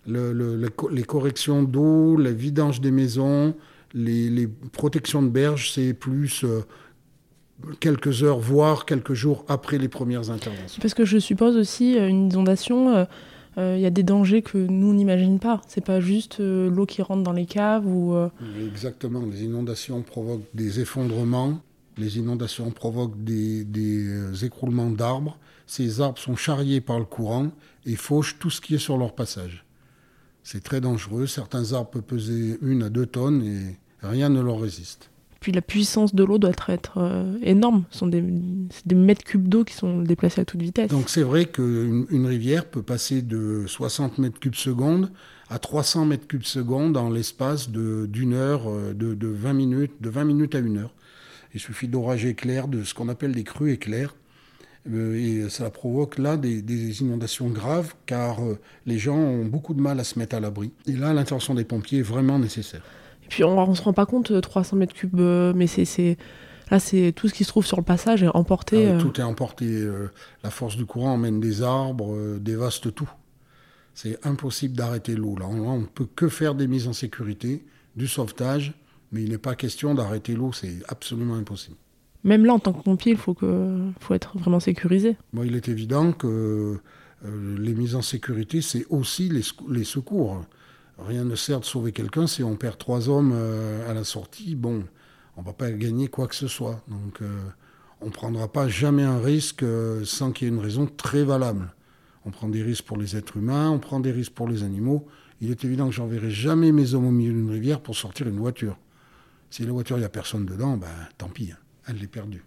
les 0.08 1.04
corrections 1.04 1.64
d'eau, 1.64 2.18
la 2.18 2.32
vidange 2.32 2.82
des 2.82 2.92
maisons, 2.92 3.56
les, 3.94 4.48
protections 4.72 5.22
de 5.22 5.30
berges, 5.30 5.72
c'est 5.72 5.94
plus 5.94 6.44
euh, 6.44 6.62
quelques 7.80 8.24
heures, 8.24 8.40
voire 8.40 8.86
quelques 8.86 9.14
jours 9.14 9.46
après 9.48 9.78
les 9.78 9.88
premières 9.88 10.30
interventions. 10.30 10.82
Parce 10.82 10.94
que 10.94 11.06
je 11.06 11.18
suppose 11.18 11.56
aussi 11.58 11.98
euh, 11.98 12.08
une 12.08 12.32
inondation, 12.32 12.90
euh, 12.90 13.06
euh, 13.58 13.76
il 13.78 13.82
y 13.82 13.86
a 13.86 13.90
des 13.90 14.04
dangers 14.04 14.42
que 14.42 14.58
nous 14.58 14.94
n'imagine 14.94 15.40
pas. 15.40 15.62
C'est 15.68 15.84
pas 15.84 16.00
juste 16.00 16.40
l'eau 16.40 16.86
qui 16.86 17.02
rentre 17.02 17.24
dans 17.24 17.34
les 17.34 17.46
caves 17.46 17.86
ou. 17.86 18.16
Exactement. 18.66 19.22
Les 19.22 19.44
inondations 19.44 20.02
provoquent 20.02 20.48
des 20.54 20.80
effondrements. 20.80 21.62
Les 21.98 22.18
inondations 22.18 22.72
provoquent 22.72 23.22
des, 23.24 23.66
des 23.66 24.46
écroulements 24.46 24.90
d'arbres. 24.90 25.38
Ces 25.68 26.00
arbres 26.00 26.18
sont 26.18 26.36
charriés 26.36 26.80
par 26.80 27.00
le 27.00 27.06
courant 27.06 27.50
et 27.86 27.96
fauchent 27.96 28.40
tout 28.40 28.50
ce 28.50 28.62
qui 28.62 28.76
est 28.76 28.80
sur 28.80 28.98
leur 28.98 29.14
passage. 29.14 29.66
C'est 30.44 30.64
très 30.64 30.80
dangereux. 30.80 31.28
Certains 31.28 31.74
arbres 31.74 31.90
peuvent 31.90 32.04
peser 32.04 32.58
une 32.62 32.84
à 32.84 32.90
deux 32.90 33.06
tonnes 33.06 33.44
et 33.44 33.78
rien 34.02 34.30
ne 34.30 34.42
leur 34.42 34.62
résiste. 34.62 35.12
Puis 35.40 35.52
la 35.54 35.62
puissance 35.62 36.14
de 36.14 36.24
l'eau 36.24 36.38
doit 36.38 36.52
être 36.68 36.98
euh, 36.98 37.38
énorme. 37.42 37.86
Ce 37.92 38.00
sont 38.00 38.08
des, 38.08 38.22
mètres 38.94 39.24
cubes 39.24 39.48
d'eau 39.48 39.64
qui 39.64 39.74
sont 39.74 40.02
déplacés 40.02 40.42
à 40.42 40.46
toute 40.46 40.62
vitesse. 40.62 40.90
Donc 40.90 41.10
c'est 41.10 41.24
vrai 41.24 41.46
qu'une 41.46 42.06
une 42.10 42.26
rivière 42.26 42.66
peut 42.66 42.82
passer 42.82 43.22
de 43.22 43.64
60 43.66 44.18
mètres 44.18 44.40
cubes 44.40 44.56
seconde 44.56 45.12
à 45.50 45.58
300 45.58 46.06
mètres 46.06 46.28
cubes 46.28 46.44
seconde 46.44 46.94
dans 46.94 47.10
l'espace 47.10 47.70
d'une 47.70 48.34
heure, 48.34 48.70
euh, 48.70 48.94
de, 48.94 49.14
de, 49.14 49.28
20 49.28 49.54
minutes, 49.54 49.94
de 50.02 50.10
20 50.10 50.26
minutes 50.26 50.56
à 50.56 50.60
une 50.60 50.78
heure. 50.78 50.94
Il 51.54 51.60
suffit 51.60 51.88
d'orages 51.88 52.26
éclairs, 52.26 52.68
de 52.68 52.84
ce 52.84 52.94
qu'on 52.94 53.10
appelle 53.10 53.32
des 53.32 53.44
crues 53.44 53.72
éclairs. 53.72 54.16
Euh, 54.92 55.16
et 55.16 55.50
ça 55.50 55.70
provoque 55.70 56.18
là 56.18 56.38
des 56.38 57.02
inondations 57.02 57.50
graves 57.50 57.94
car 58.06 58.40
les 58.86 58.98
gens 58.98 59.18
ont 59.18 59.46
beaucoup 59.46 59.74
de 59.74 59.82
mal 59.82 60.00
à 60.00 60.04
se 60.04 60.20
mettre 60.20 60.36
à 60.36 60.40
l'abri. 60.40 60.72
Et 60.86 60.94
là, 60.94 61.14
l'intervention 61.14 61.56
des 61.56 61.66
pompiers 61.66 62.00
est 62.00 62.04
vraiment 62.04 62.38
nécessaire. 62.38 62.82
Puis 63.30 63.44
on, 63.44 63.68
ne 63.68 63.76
se 63.76 63.82
rend 63.82 63.94
pas 63.94 64.06
compte, 64.06 64.42
300 64.42 64.76
euh, 64.76 64.80
mètres 64.80 64.94
cubes, 64.94 65.20
euh, 65.20 65.54
mais 65.56 65.68
c'est 65.68 66.18
là 66.72 66.80
c'est 66.80 67.14
tout 67.16 67.28
ce 67.28 67.34
qui 67.34 67.44
se 67.44 67.50
trouve 67.50 67.66
sur 67.66 67.78
le 67.78 67.84
passage 67.84 68.24
est 68.24 68.36
emporté. 68.36 68.88
Ah 68.88 68.92
euh. 68.92 69.00
Tout 69.00 69.20
est 69.20 69.24
emporté. 69.24 69.88
la 70.44 70.50
force 70.50 70.76
du 70.76 70.86
courant 70.86 71.14
emmène 71.14 71.40
des 71.40 71.62
arbres, 71.62 72.38
dévaste 72.40 72.94
tout. 72.94 73.10
C'est 73.94 74.26
impossible 74.26 74.76
d'arrêter 74.76 75.16
l'eau. 75.16 75.36
Là, 75.38 75.46
on 75.48 75.80
ne 75.80 75.86
peut 75.86 76.08
que 76.16 76.30
faire 76.30 76.56
des 76.56 76.68
mises 76.68 76.88
en 76.88 76.94
sécurité, 76.94 77.66
du 77.96 78.08
sauvetage, 78.08 78.74
mais 79.12 79.24
il 79.24 79.30
n'est 79.30 79.38
pas 79.38 79.56
question 79.56 79.94
d'arrêter 79.94 80.34
l'eau, 80.36 80.54
c'est 80.54 80.78
absolument 80.88 81.36
impossible. 81.36 81.76
Même 82.24 82.46
là, 82.46 82.54
en 82.54 82.60
tant 82.60 82.74
que 82.74 82.84
pompier, 82.84 83.14
il 83.14 83.18
faut, 83.18 83.34
que, 83.34 83.80
faut 84.00 84.14
être 84.14 84.38
vraiment 84.38 84.60
sécurisé. 84.60 85.18
Bon, 85.34 85.44
il 85.44 85.56
est 85.56 85.70
évident 85.70 86.12
que 86.12 86.80
les 87.24 87.74
mises 87.74 87.96
en 87.96 88.02
sécurité, 88.02 88.62
c'est 88.62 88.86
aussi 88.90 89.28
les, 89.28 89.44
les 89.70 89.84
secours. 89.84 90.46
Rien 91.08 91.24
ne 91.24 91.36
sert 91.36 91.60
de 91.60 91.66
sauver 91.66 91.92
quelqu'un 91.92 92.28
si 92.28 92.44
on 92.44 92.56
perd 92.56 92.78
trois 92.78 93.10
hommes 93.10 93.32
euh, 93.34 93.90
à 93.90 93.94
la 93.94 94.04
sortie. 94.04 94.56
Bon, 94.56 94.84
on 95.38 95.42
va 95.42 95.54
pas 95.54 95.72
gagner 95.72 96.08
quoi 96.08 96.28
que 96.28 96.36
ce 96.36 96.48
soit. 96.48 96.82
Donc, 96.88 97.22
euh, 97.22 97.28
on 98.02 98.08
ne 98.08 98.12
prendra 98.12 98.52
pas 98.52 98.68
jamais 98.68 99.04
un 99.04 99.20
risque 99.20 99.64
euh, 99.64 100.04
sans 100.04 100.32
qu'il 100.32 100.48
y 100.48 100.52
ait 100.52 100.54
une 100.54 100.62
raison 100.62 100.88
très 100.88 101.24
valable. 101.24 101.74
On 102.26 102.32
prend 102.32 102.50
des 102.50 102.62
risques 102.62 102.86
pour 102.86 102.98
les 102.98 103.16
êtres 103.16 103.38
humains, 103.38 103.70
on 103.70 103.80
prend 103.80 104.00
des 104.00 104.12
risques 104.12 104.34
pour 104.34 104.48
les 104.48 104.64
animaux. 104.64 105.08
Il 105.42 105.52
est 105.52 105.64
évident 105.64 105.88
que 105.88 105.94
j'enverrai 105.94 106.32
jamais 106.32 106.72
mes 106.74 106.94
hommes 106.94 107.08
au 107.08 107.12
milieu 107.12 107.32
d'une 107.32 107.50
rivière 107.50 107.80
pour 107.80 107.96
sortir 107.96 108.28
une 108.28 108.38
voiture. 108.38 108.78
Si 109.50 109.66
la 109.66 109.72
voiture, 109.72 109.96
il 109.98 110.02
n'y 110.02 110.06
a 110.06 110.10
personne 110.10 110.46
dedans, 110.46 110.76
ben, 110.76 110.88
tant 111.18 111.30
pis, 111.30 111.52
hein. 111.52 111.58
elle 111.88 112.04
est 112.04 112.08
perdue. 112.08 112.44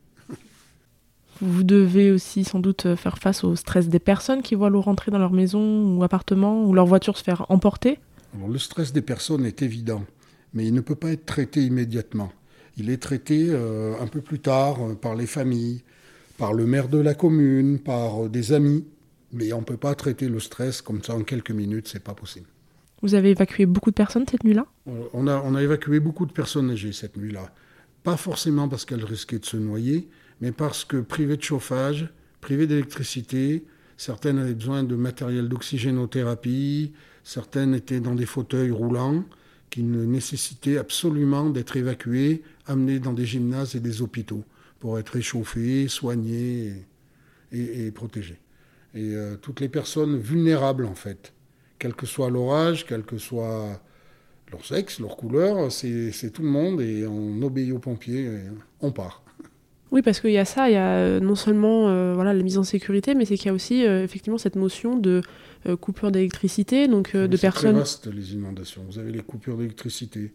Vous 1.40 1.64
devez 1.64 2.12
aussi 2.12 2.44
sans 2.44 2.60
doute 2.60 2.94
faire 2.94 3.18
face 3.18 3.42
au 3.42 3.56
stress 3.56 3.88
des 3.88 3.98
personnes 3.98 4.42
qui 4.42 4.54
voient 4.54 4.70
l'eau 4.70 4.82
rentrer 4.82 5.10
dans 5.10 5.18
leur 5.18 5.32
maison 5.32 5.96
ou 5.96 6.04
appartement 6.04 6.64
ou 6.64 6.74
leur 6.74 6.86
voiture 6.86 7.16
se 7.16 7.24
faire 7.24 7.46
emporter 7.48 7.98
le 8.48 8.58
stress 8.58 8.92
des 8.92 9.02
personnes 9.02 9.44
est 9.44 9.62
évident, 9.62 10.04
mais 10.54 10.66
il 10.66 10.74
ne 10.74 10.80
peut 10.80 10.94
pas 10.94 11.10
être 11.10 11.26
traité 11.26 11.62
immédiatement. 11.64 12.32
Il 12.76 12.90
est 12.90 13.02
traité 13.02 13.46
euh, 13.50 13.94
un 14.00 14.06
peu 14.06 14.20
plus 14.20 14.38
tard 14.38 14.82
euh, 14.82 14.94
par 14.94 15.14
les 15.14 15.26
familles, 15.26 15.82
par 16.38 16.54
le 16.54 16.64
maire 16.64 16.88
de 16.88 16.98
la 16.98 17.14
commune, 17.14 17.78
par 17.78 18.24
euh, 18.24 18.28
des 18.28 18.52
amis, 18.52 18.84
mais 19.32 19.52
on 19.52 19.60
ne 19.60 19.64
peut 19.64 19.76
pas 19.76 19.94
traiter 19.94 20.28
le 20.28 20.40
stress 20.40 20.80
comme 20.80 21.02
ça 21.02 21.14
en 21.14 21.22
quelques 21.22 21.50
minutes, 21.50 21.88
c'est 21.88 22.02
pas 22.02 22.14
possible. 22.14 22.46
Vous 23.02 23.14
avez 23.14 23.30
évacué 23.30 23.66
beaucoup 23.66 23.90
de 23.90 23.96
personnes 23.96 24.24
cette 24.30 24.44
nuit-là? 24.44 24.66
On 24.86 25.26
a, 25.26 25.42
on 25.44 25.54
a 25.54 25.62
évacué 25.62 26.00
beaucoup 26.00 26.24
de 26.24 26.32
personnes 26.32 26.70
âgées 26.70 26.92
cette 26.92 27.16
nuit-là. 27.16 27.52
pas 28.02 28.16
forcément 28.16 28.68
parce 28.68 28.84
qu'elles 28.84 29.04
risquaient 29.04 29.40
de 29.40 29.44
se 29.44 29.56
noyer, 29.56 30.08
mais 30.40 30.52
parce 30.52 30.84
que 30.84 30.98
privées 30.98 31.36
de 31.36 31.42
chauffage, 31.42 32.08
privées 32.40 32.66
d'électricité, 32.66 33.64
certaines 34.02 34.38
avaient 34.38 34.54
besoin 34.54 34.82
de 34.82 34.96
matériel 34.96 35.48
d'oxygénothérapie, 35.48 36.92
certaines 37.22 37.72
étaient 37.72 38.00
dans 38.00 38.16
des 38.16 38.26
fauteuils 38.26 38.72
roulants 38.72 39.24
qui 39.70 39.84
nécessitaient 39.84 40.76
absolument 40.76 41.50
d'être 41.50 41.76
évacuées, 41.76 42.42
amenées 42.66 42.98
dans 42.98 43.12
des 43.12 43.24
gymnases 43.24 43.76
et 43.76 43.80
des 43.80 44.02
hôpitaux 44.02 44.42
pour 44.80 44.98
être 44.98 45.10
réchauffées, 45.10 45.86
soignées 45.86 46.84
et, 47.52 47.92
protégées. 47.92 48.40
Et 48.94 49.14
euh, 49.14 49.36
toutes 49.36 49.60
les 49.60 49.68
personnes 49.68 50.18
vulnérables, 50.18 50.84
en 50.84 50.96
fait, 50.96 51.32
quel 51.78 51.94
que 51.94 52.04
soit 52.04 52.28
l'orage, 52.28 52.84
quel 52.84 53.04
que 53.04 53.18
soit 53.18 53.80
leur 54.50 54.64
sexe, 54.66 54.98
leur 54.98 55.16
couleur, 55.16 55.70
c'est 55.70 56.30
tout 56.32 56.42
le 56.42 56.48
monde 56.48 56.80
et 56.80 57.06
on 57.06 57.40
obéit 57.40 57.72
aux 57.72 57.78
pompiers, 57.78 58.24
et 58.24 58.40
on 58.80 58.90
part. 58.90 59.21
Oui, 59.92 60.00
parce 60.00 60.20
qu'il 60.20 60.30
y 60.30 60.38
a 60.38 60.46
ça, 60.46 60.70
il 60.70 60.72
y 60.72 60.76
a 60.76 60.94
euh, 60.94 61.20
non 61.20 61.34
seulement 61.34 61.90
euh, 61.90 62.14
voilà, 62.14 62.32
la 62.32 62.42
mise 62.42 62.56
en 62.56 62.64
sécurité, 62.64 63.14
mais 63.14 63.26
c'est 63.26 63.36
qu'il 63.36 63.46
y 63.46 63.50
a 63.50 63.52
aussi 63.52 63.86
euh, 63.86 64.02
effectivement 64.02 64.38
cette 64.38 64.56
notion 64.56 64.96
de 64.96 65.20
coupure 65.80 66.10
d'électricité, 66.10 66.88
donc 66.88 67.14
de 67.14 67.36
personnes. 67.36 67.84
C'est 67.84 68.00
très 68.00 68.06
vaste 68.06 68.06
les 68.08 68.32
inondations. 68.32 68.82
Vous 68.90 68.98
avez 68.98 69.12
les 69.12 69.20
coupures 69.20 69.56
d'électricité, 69.56 70.32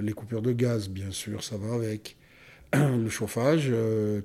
les 0.00 0.12
coupures 0.14 0.40
de 0.40 0.52
gaz, 0.52 0.88
bien 0.88 1.10
sûr, 1.10 1.44
ça 1.44 1.58
va 1.58 1.74
avec 1.74 2.16
le 2.72 3.10
chauffage, 3.10 3.70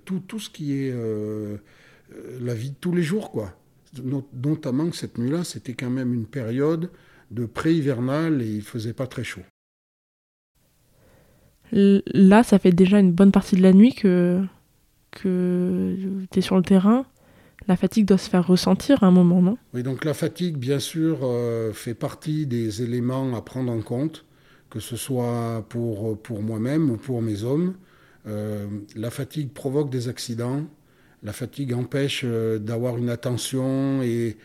tout, 0.05 0.21
tout 0.21 0.39
ce 0.39 0.49
qui 0.49 0.71
est 0.73 0.95
la 2.39 2.53
vie 2.53 2.69
de 2.69 2.75
tous 2.79 2.93
les 2.93 3.03
jours, 3.03 3.29
quoi. 3.29 3.57
Notamment 4.41 4.89
que 4.89 4.95
cette 4.95 5.17
nuit-là, 5.17 5.43
c'était 5.43 5.73
quand 5.73 5.89
même 5.89 6.13
une 6.13 6.27
période 6.27 6.91
de 7.29 7.45
pré-hivernal 7.45 8.41
et 8.41 8.47
il 8.47 8.61
faisait 8.61 8.93
pas 8.93 9.07
très 9.07 9.25
chaud. 9.25 9.41
Là, 11.71 12.43
ça 12.43 12.59
fait 12.59 12.71
déjà 12.71 12.99
une 12.99 13.11
bonne 13.11 13.31
partie 13.31 13.55
de 13.55 13.61
la 13.61 13.73
nuit 13.73 13.93
que, 13.93 14.41
tu 15.21 15.27
es 16.35 16.41
sur 16.41 16.57
le 16.57 16.63
terrain. 16.63 17.05
La 17.67 17.75
fatigue 17.75 18.05
doit 18.05 18.17
se 18.17 18.29
faire 18.29 18.45
ressentir 18.45 19.03
à 19.03 19.07
un 19.07 19.11
moment, 19.11 19.41
non? 19.41 19.57
Oui, 19.73 19.83
donc 19.83 20.03
la 20.03 20.13
fatigue, 20.13 20.57
bien 20.57 20.79
sûr, 20.79 21.19
euh, 21.21 21.71
fait 21.73 21.93
partie 21.93 22.47
des 22.47 22.81
éléments 22.81 23.35
à 23.35 23.41
prendre 23.41 23.71
en 23.71 23.81
compte, 23.81 24.25
que 24.69 24.79
ce 24.79 24.95
soit 24.95 25.65
pour, 25.69 26.17
moi-même 26.41 26.89
ou 26.89 26.97
pour 26.97 27.21
mes 27.21 27.43
hommes. 27.43 27.75
Euh, 28.27 28.65
la 28.95 29.11
fatigue 29.11 29.51
provoque 29.51 29.89
des 29.89 30.09
accidents, 30.09 30.63
la 31.23 31.33
fatigue 31.33 31.73
empêche 31.73 32.21
euh, 32.25 32.57
d'avoir 32.57 32.97
une 32.97 33.09
attention 33.09 34.01
et 34.01 34.37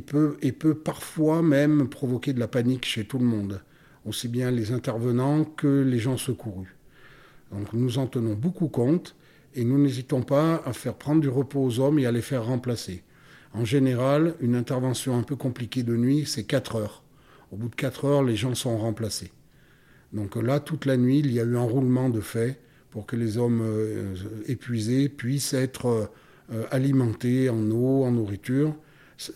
peut 0.00 0.74
parfois 0.74 1.42
même 1.42 1.88
provoquer 1.88 2.32
de 2.32 2.40
la 2.40 2.48
panique 2.48 2.86
chez 2.86 3.04
tout 3.04 3.18
le 3.18 3.26
monde, 3.26 3.60
aussi 4.06 4.28
bien 4.28 4.50
les 4.50 4.72
intervenants 4.72 5.44
que 5.44 5.82
les 5.82 5.98
gens 5.98 6.16
secourus. 6.16 6.76
Donc 7.52 7.72
nous 7.72 7.98
en 7.98 8.06
tenons 8.06 8.34
beaucoup 8.34 8.68
compte 8.68 9.16
et 9.54 9.64
nous 9.64 9.78
n'hésitons 9.78 10.22
pas 10.22 10.62
à 10.64 10.72
faire 10.72 10.94
prendre 10.94 11.20
du 11.20 11.28
repos 11.28 11.62
aux 11.62 11.80
hommes 11.80 11.98
et 11.98 12.06
à 12.06 12.12
les 12.12 12.22
faire 12.22 12.44
remplacer. 12.44 13.02
En 13.52 13.64
général, 13.64 14.34
une 14.40 14.54
intervention 14.54 15.18
un 15.18 15.22
peu 15.22 15.36
compliquée 15.36 15.82
de 15.82 15.96
nuit, 15.96 16.24
c'est 16.26 16.44
4 16.44 16.76
heures. 16.76 17.02
Au 17.52 17.56
bout 17.56 17.68
de 17.68 17.74
4 17.74 18.04
heures, 18.04 18.22
les 18.22 18.36
gens 18.36 18.54
sont 18.54 18.76
remplacés. 18.76 19.32
Donc 20.12 20.36
là, 20.36 20.60
toute 20.60 20.84
la 20.84 20.96
nuit, 20.96 21.20
il 21.20 21.32
y 21.32 21.40
a 21.40 21.44
eu 21.44 21.56
un 21.56 21.62
roulement 21.62 22.10
de 22.10 22.20
fait 22.20 22.60
pour 22.90 23.06
que 23.06 23.16
les 23.16 23.38
hommes 23.38 23.62
euh, 23.62 24.14
épuisés 24.46 25.08
puissent 25.08 25.54
être 25.54 26.10
euh, 26.52 26.64
alimentés 26.70 27.48
en 27.48 27.70
eau, 27.70 28.04
en 28.04 28.12
nourriture, 28.12 28.74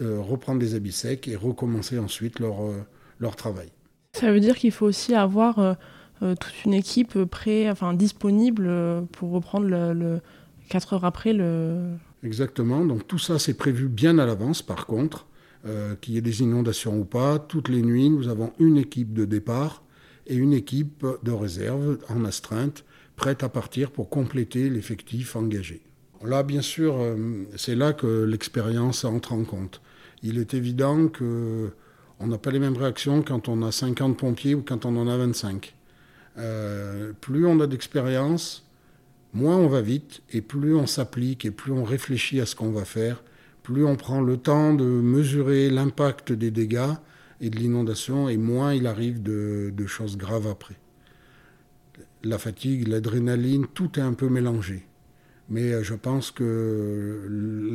euh, 0.00 0.20
reprendre 0.20 0.60
des 0.60 0.74
habits 0.74 0.92
secs 0.92 1.26
et 1.28 1.36
recommencer 1.36 1.98
ensuite 1.98 2.40
leur, 2.40 2.56
leur 3.18 3.36
travail. 3.36 3.70
Ça 4.20 4.32
veut 4.32 4.40
dire 4.40 4.56
qu'il 4.56 4.70
faut 4.70 4.86
aussi 4.86 5.14
avoir 5.14 5.58
euh, 5.58 5.74
toute 6.20 6.64
une 6.64 6.74
équipe 6.74 7.24
prêt, 7.24 7.70
enfin, 7.70 7.94
disponible 7.94 8.70
pour 9.12 9.30
reprendre 9.30 9.66
le, 9.66 10.20
4 10.68 10.94
heures 10.94 11.04
après 11.04 11.32
le... 11.32 11.92
Exactement, 12.22 12.84
donc 12.84 13.06
tout 13.08 13.18
ça 13.18 13.38
c'est 13.38 13.54
prévu 13.54 13.88
bien 13.88 14.18
à 14.18 14.26
l'avance 14.26 14.60
par 14.60 14.86
contre, 14.86 15.26
qu'il 16.00 16.14
y 16.14 16.18
ait 16.18 16.22
des 16.22 16.42
inondations 16.42 16.98
ou 16.98 17.04
pas. 17.04 17.38
Toutes 17.38 17.68
les 17.68 17.82
nuits, 17.82 18.10
nous 18.10 18.28
avons 18.28 18.52
une 18.58 18.76
équipe 18.76 19.14
de 19.14 19.24
départ 19.24 19.82
et 20.26 20.34
une 20.34 20.52
équipe 20.52 21.06
de 21.22 21.32
réserve 21.32 21.98
en 22.08 22.24
astreinte 22.24 22.84
prête 23.16 23.42
à 23.42 23.48
partir 23.48 23.90
pour 23.90 24.08
compléter 24.08 24.70
l'effectif 24.70 25.36
engagé. 25.36 25.82
Là, 26.24 26.42
bien 26.42 26.62
sûr, 26.62 26.96
euh, 26.98 27.46
c'est 27.56 27.74
là 27.74 27.92
que 27.92 28.24
l'expérience 28.24 29.04
entre 29.04 29.32
en 29.32 29.44
compte. 29.44 29.80
Il 30.22 30.38
est 30.38 30.54
évident 30.54 31.08
que 31.08 31.70
on 32.20 32.26
n'a 32.26 32.38
pas 32.38 32.50
les 32.50 32.58
mêmes 32.58 32.76
réactions 32.76 33.22
quand 33.22 33.48
on 33.48 33.62
a 33.62 33.72
50 33.72 34.16
pompiers 34.16 34.54
ou 34.54 34.62
quand 34.62 34.84
on 34.84 34.96
en 34.96 35.08
a 35.08 35.16
25. 35.16 35.74
Euh, 36.38 37.12
plus 37.20 37.46
on 37.46 37.60
a 37.60 37.66
d'expérience, 37.66 38.68
moins 39.32 39.56
on 39.56 39.68
va 39.68 39.80
vite, 39.80 40.22
et 40.30 40.42
plus 40.42 40.74
on 40.74 40.86
s'applique, 40.86 41.44
et 41.46 41.50
plus 41.50 41.72
on 41.72 41.82
réfléchit 41.82 42.40
à 42.40 42.46
ce 42.46 42.54
qu'on 42.54 42.70
va 42.70 42.84
faire, 42.84 43.22
plus 43.62 43.84
on 43.84 43.96
prend 43.96 44.20
le 44.20 44.36
temps 44.36 44.74
de 44.74 44.84
mesurer 44.84 45.70
l'impact 45.70 46.32
des 46.32 46.50
dégâts 46.50 46.94
et 47.40 47.48
de 47.48 47.56
l'inondation, 47.56 48.28
et 48.28 48.36
moins 48.36 48.74
il 48.74 48.86
arrive 48.86 49.22
de, 49.22 49.86
choses 49.86 50.18
graves 50.18 50.46
après. 50.46 50.76
La 52.22 52.36
fatigue, 52.36 52.86
l'adrénaline, 52.86 53.66
tout 53.72 53.98
est 53.98 54.02
un 54.02 54.12
peu 54.12 54.28
mélangé. 54.28 54.86
Mais 55.48 55.72
euh, 55.72 55.82
je 55.82 55.94
pense 55.94 56.30
que 56.30 57.26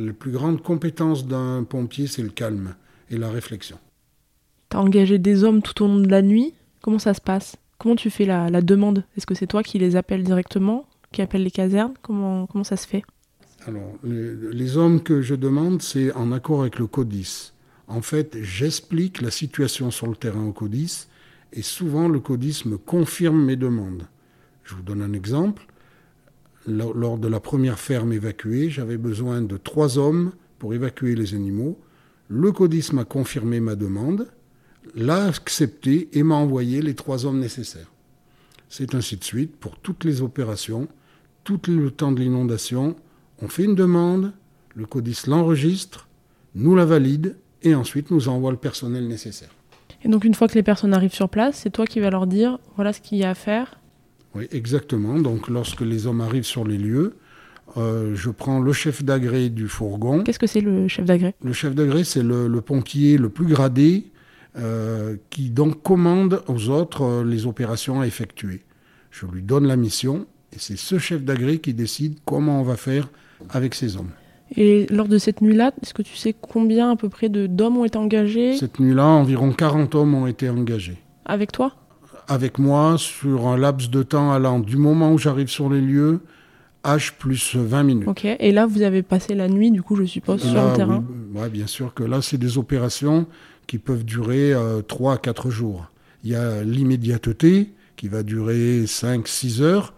la 0.06 0.12
plus 0.12 0.30
grande 0.30 0.62
compétence 0.62 1.26
d'un 1.26 1.64
pompier, 1.64 2.06
c'est 2.06 2.22
le 2.22 2.30
calme 2.30 2.76
et 3.10 3.18
la 3.18 3.28
réflexion. 3.28 3.78
Tu 4.76 4.80
as 4.80 4.82
engagé 4.82 5.18
des 5.18 5.42
hommes 5.42 5.62
tout 5.62 5.82
au 5.82 5.88
long 5.88 6.00
de 6.00 6.08
la 6.08 6.20
nuit. 6.20 6.52
Comment 6.82 6.98
ça 6.98 7.14
se 7.14 7.20
passe? 7.22 7.56
Comment 7.78 7.96
tu 7.96 8.10
fais 8.10 8.26
la, 8.26 8.50
demande? 8.60 9.04
Est-ce 9.16 9.24
que 9.24 9.34
c'est 9.34 9.46
toi 9.46 9.62
qui 9.62 9.78
les 9.78 9.96
appelles 9.96 10.22
directement 10.22 10.86
Qui 11.12 11.22
appelles 11.22 11.44
les 11.44 11.50
casernes? 11.50 11.94
Comment, 12.02 12.46
comment 12.46 12.62
ça 12.62 12.76
se 12.76 12.86
fait? 12.86 13.02
Alors, 13.66 13.94
les, 14.04 14.76
hommes 14.76 15.02
que 15.02 15.22
je 15.22 15.34
demande, 15.34 15.80
c'est 15.80 16.12
en 16.12 16.30
accord 16.30 16.60
avec 16.60 16.78
le 16.78 16.86
CODIS. 16.86 17.54
En 17.88 18.02
fait, 18.02 18.36
j'explique 18.42 19.22
la 19.22 19.30
situation 19.30 19.90
sur 19.90 20.08
le 20.08 20.14
terrain 20.14 20.44
au 20.44 20.52
CODIS 20.52 21.06
et 21.54 21.62
souvent 21.62 22.06
le 22.06 22.20
CODIS 22.20 22.64
me 22.66 22.76
confirme 22.76 23.42
mes 23.42 23.56
demandes. 23.56 24.06
Je 24.62 24.74
vous 24.74 24.82
donne 24.82 25.00
un 25.00 25.14
exemple 25.14 25.66
lors 26.66 27.16
de 27.16 27.28
la 27.28 27.40
première 27.40 27.78
ferme 27.78 28.12
évacuée, 28.12 28.68
j'avais 28.68 28.98
besoin 28.98 29.40
de 29.40 29.56
trois 29.56 29.96
hommes 29.96 30.32
pour 30.58 30.74
évacuer 30.74 31.14
les 31.14 31.34
animaux. 31.34 31.78
Le 32.28 32.52
CODIS 32.52 32.90
m'a 32.92 33.04
confirmé 33.04 33.60
ma 33.60 33.76
demande, 33.76 34.26
l'a 34.94 35.26
accepté 35.26 36.08
et 36.12 36.22
m'a 36.22 36.36
envoyé 36.36 36.82
les 36.82 36.94
trois 36.94 37.26
hommes 37.26 37.40
nécessaires. 37.40 37.90
C'est 38.68 38.94
ainsi 38.94 39.16
de 39.16 39.24
suite 39.24 39.56
pour 39.56 39.78
toutes 39.78 40.04
les 40.04 40.22
opérations, 40.22 40.88
tout 41.44 41.60
le 41.68 41.90
temps 41.90 42.12
de 42.12 42.20
l'inondation. 42.20 42.96
On 43.40 43.48
fait 43.48 43.64
une 43.64 43.74
demande, 43.74 44.32
le 44.74 44.86
CODIS 44.86 45.22
l'enregistre, 45.26 46.08
nous 46.54 46.74
la 46.74 46.84
valide 46.84 47.36
et 47.62 47.74
ensuite 47.74 48.10
nous 48.10 48.28
envoie 48.28 48.50
le 48.50 48.56
personnel 48.56 49.06
nécessaire. 49.06 49.50
Et 50.02 50.08
donc 50.08 50.24
une 50.24 50.34
fois 50.34 50.48
que 50.48 50.54
les 50.54 50.62
personnes 50.62 50.94
arrivent 50.94 51.14
sur 51.14 51.28
place, 51.28 51.60
c'est 51.62 51.70
toi 51.70 51.86
qui 51.86 52.00
vas 52.00 52.10
leur 52.10 52.26
dire 52.26 52.58
voilà 52.76 52.92
ce 52.92 53.00
qu'il 53.00 53.18
y 53.18 53.24
a 53.24 53.30
à 53.30 53.34
faire 53.34 53.78
oui, 54.36 54.48
exactement. 54.52 55.18
Donc 55.18 55.48
lorsque 55.48 55.80
les 55.80 56.06
hommes 56.06 56.20
arrivent 56.20 56.44
sur 56.44 56.66
les 56.66 56.76
lieux, 56.76 57.14
euh, 57.78 58.14
je 58.14 58.28
prends 58.28 58.60
le 58.60 58.72
chef 58.74 59.02
d'agré 59.02 59.48
du 59.48 59.66
fourgon. 59.66 60.22
Qu'est-ce 60.24 60.38
que 60.38 60.46
c'est 60.46 60.60
le 60.60 60.88
chef 60.88 61.06
d'agré 61.06 61.34
Le 61.42 61.54
chef 61.54 61.74
d'agré, 61.74 62.04
c'est 62.04 62.22
le, 62.22 62.60
pompier 62.60 63.16
le 63.16 63.30
plus 63.30 63.46
gradé 63.46 64.10
euh, 64.58 65.16
qui 65.30 65.50
donc 65.50 65.82
commande 65.82 66.42
aux 66.48 66.70
autres 66.70 67.02
euh, 67.02 67.24
les 67.24 67.46
opérations 67.46 68.00
à 68.00 68.06
effectuer. 68.06 68.62
Je 69.10 69.26
lui 69.26 69.42
donne 69.42 69.66
la 69.66 69.76
mission 69.76 70.26
et 70.52 70.58
c'est 70.58 70.78
ce 70.78 70.98
chef 70.98 71.22
d'agré 71.22 71.58
qui 71.58 71.74
décide 71.74 72.18
comment 72.24 72.60
on 72.60 72.64
va 72.64 72.76
faire 72.76 73.08
avec 73.50 73.74
ces 73.74 73.96
hommes. 73.96 74.10
Et 74.56 74.86
lors 74.90 75.08
de 75.08 75.18
cette 75.18 75.42
nuit-là, 75.42 75.72
est-ce 75.82 75.92
que 75.92 76.02
tu 76.02 76.16
sais 76.16 76.34
combien 76.40 76.90
à 76.92 76.96
peu 76.96 77.08
près 77.08 77.28
d'hommes 77.28 77.76
ont 77.76 77.84
été 77.84 77.98
engagés? 77.98 78.56
Cette 78.56 78.78
nuit-là, 78.80 79.04
environ 79.04 79.52
40 79.52 79.94
hommes 79.94 80.14
ont 80.14 80.26
été 80.26 80.48
engagés. 80.48 80.96
Avec 81.24 81.52
toi? 81.52 81.72
Avec 82.28 82.58
moi 82.58 82.96
sur 82.96 83.48
un 83.48 83.58
laps 83.58 83.90
de 83.90 84.02
temps 84.02 84.32
allant 84.32 84.60
du 84.60 84.76
moment 84.76 85.12
où 85.12 85.18
j'arrive 85.18 85.48
sur 85.48 85.68
les 85.68 85.80
lieux, 85.80 86.20
H 86.84 87.12
plus 87.18 87.56
20 87.56 87.82
minutes. 87.82 88.08
Ok, 88.08 88.24
et 88.24 88.52
là 88.52 88.66
vous 88.66 88.82
avez 88.82 89.02
passé 89.02 89.34
la 89.34 89.48
nuit, 89.48 89.70
du 89.70 89.82
coup, 89.82 89.96
je 89.96 90.04
suppose, 90.04 90.40
sur 90.40 90.54
le 90.54 90.76
terrain 90.76 91.04
Oui, 91.34 91.48
bien 91.50 91.66
sûr 91.66 91.92
que 91.92 92.04
là, 92.04 92.22
c'est 92.22 92.38
des 92.38 92.58
opérations 92.58 93.26
qui 93.66 93.78
peuvent 93.78 94.04
durer 94.04 94.54
3 94.88 95.12
euh, 95.12 95.14
à 95.14 95.18
4 95.18 95.50
jours. 95.50 95.90
Il 96.24 96.30
y 96.30 96.34
a 96.34 96.62
l'immédiateté 96.62 97.72
qui 97.96 98.08
va 98.08 98.22
durer 98.22 98.84
5-6 98.84 99.62
heures. 99.62 99.94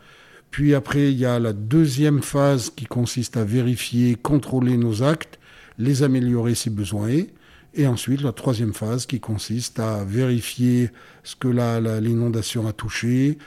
Puis 0.50 0.74
après, 0.74 1.12
il 1.12 1.18
y 1.18 1.26
a 1.26 1.38
la 1.38 1.52
deuxième 1.52 2.22
phase 2.22 2.70
qui 2.70 2.86
consiste 2.86 3.36
à 3.36 3.44
vérifier, 3.44 4.14
contrôler 4.14 4.76
nos 4.76 5.02
actes, 5.02 5.38
les 5.78 6.02
améliorer 6.02 6.54
si 6.54 6.70
besoin 6.70 7.08
est. 7.08 7.34
Et 7.74 7.86
ensuite, 7.86 8.22
la 8.22 8.32
troisième 8.32 8.72
phase 8.72 9.06
qui 9.06 9.20
consiste 9.20 9.78
à 9.78 10.04
vérifier 10.04 10.90
ce 11.22 11.36
que 11.36 11.48
l'inondation 11.48 12.66
a 12.66 12.72
touché, 12.72 13.38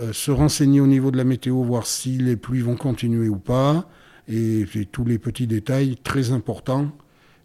euh, 0.00 0.12
se 0.12 0.30
renseigner 0.30 0.80
au 0.80 0.86
niveau 0.86 1.10
de 1.10 1.16
la 1.16 1.24
météo, 1.24 1.62
voir 1.62 1.86
si 1.86 2.18
les 2.18 2.36
pluies 2.36 2.60
vont 2.60 2.76
continuer 2.76 3.28
ou 3.28 3.38
pas, 3.38 3.88
et, 4.28 4.66
tous 4.92 5.04
les 5.04 5.18
petits 5.18 5.46
détails 5.46 5.96
très 6.02 6.32
importants 6.32 6.92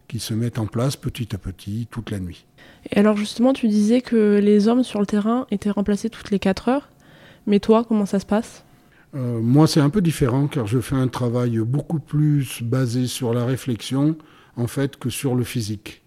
qui 0.08 0.18
se 0.18 0.34
mettent 0.34 0.58
en 0.58 0.66
place 0.66 0.96
petit 0.96 1.34
à 1.34 1.38
petit 1.38 1.88
toute 1.90 2.10
la 2.10 2.20
nuit. 2.20 2.44
Et 2.90 2.98
alors 2.98 3.16
justement, 3.16 3.52
tu 3.52 3.68
disais 3.68 4.00
que 4.00 4.38
les 4.42 4.68
hommes 4.68 4.84
sur 4.84 5.00
le 5.00 5.06
terrain 5.06 5.46
étaient 5.50 5.70
remplacés 5.70 6.10
toutes 6.10 6.30
les 6.30 6.38
4 6.38 6.68
heures, 6.68 6.88
mais 7.46 7.60
toi, 7.60 7.84
comment 7.86 8.06
ça 8.06 8.20
se 8.20 8.26
passe? 8.26 8.64
Euh, 9.14 9.40
moi, 9.40 9.66
c'est 9.66 9.80
un 9.80 9.90
peu 9.90 10.00
différent 10.00 10.48
car 10.48 10.66
je 10.66 10.80
fais 10.80 10.96
un 10.96 11.08
travail 11.08 11.58
beaucoup 11.58 12.00
plus 12.00 12.62
basé 12.62 13.06
sur 13.06 13.32
la 13.32 13.44
réflexion 13.44 14.16
en 14.56 14.66
fait 14.66 14.96
que 14.96 15.08
sur 15.10 15.34
le 15.34 15.44
physique. 15.44 16.02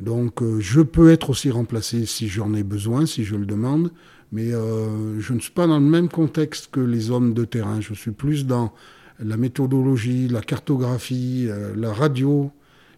Donc, 0.00 0.42
euh, 0.42 0.58
je 0.60 0.80
peux 0.80 1.12
être 1.12 1.30
aussi 1.30 1.50
remplacé 1.50 2.06
si 2.06 2.28
j'en 2.28 2.54
ai 2.54 2.64
besoin, 2.64 3.06
si 3.06 3.24
je 3.24 3.36
le 3.36 3.46
demande, 3.46 3.92
mais 4.32 4.52
euh, 4.52 5.20
je 5.20 5.32
ne 5.32 5.38
suis 5.38 5.52
pas 5.52 5.66
dans 5.66 5.78
le 5.78 5.86
même 5.86 6.08
contexte 6.08 6.70
que 6.72 6.80
les 6.80 7.10
hommes 7.10 7.34
de 7.34 7.44
terrain. 7.44 7.80
Je 7.80 7.94
suis 7.94 8.10
plus 8.10 8.46
dans 8.46 8.72
la 9.20 9.36
méthodologie, 9.36 10.26
la 10.26 10.40
cartographie, 10.40 11.48
la 11.76 11.92
radio, 11.92 12.50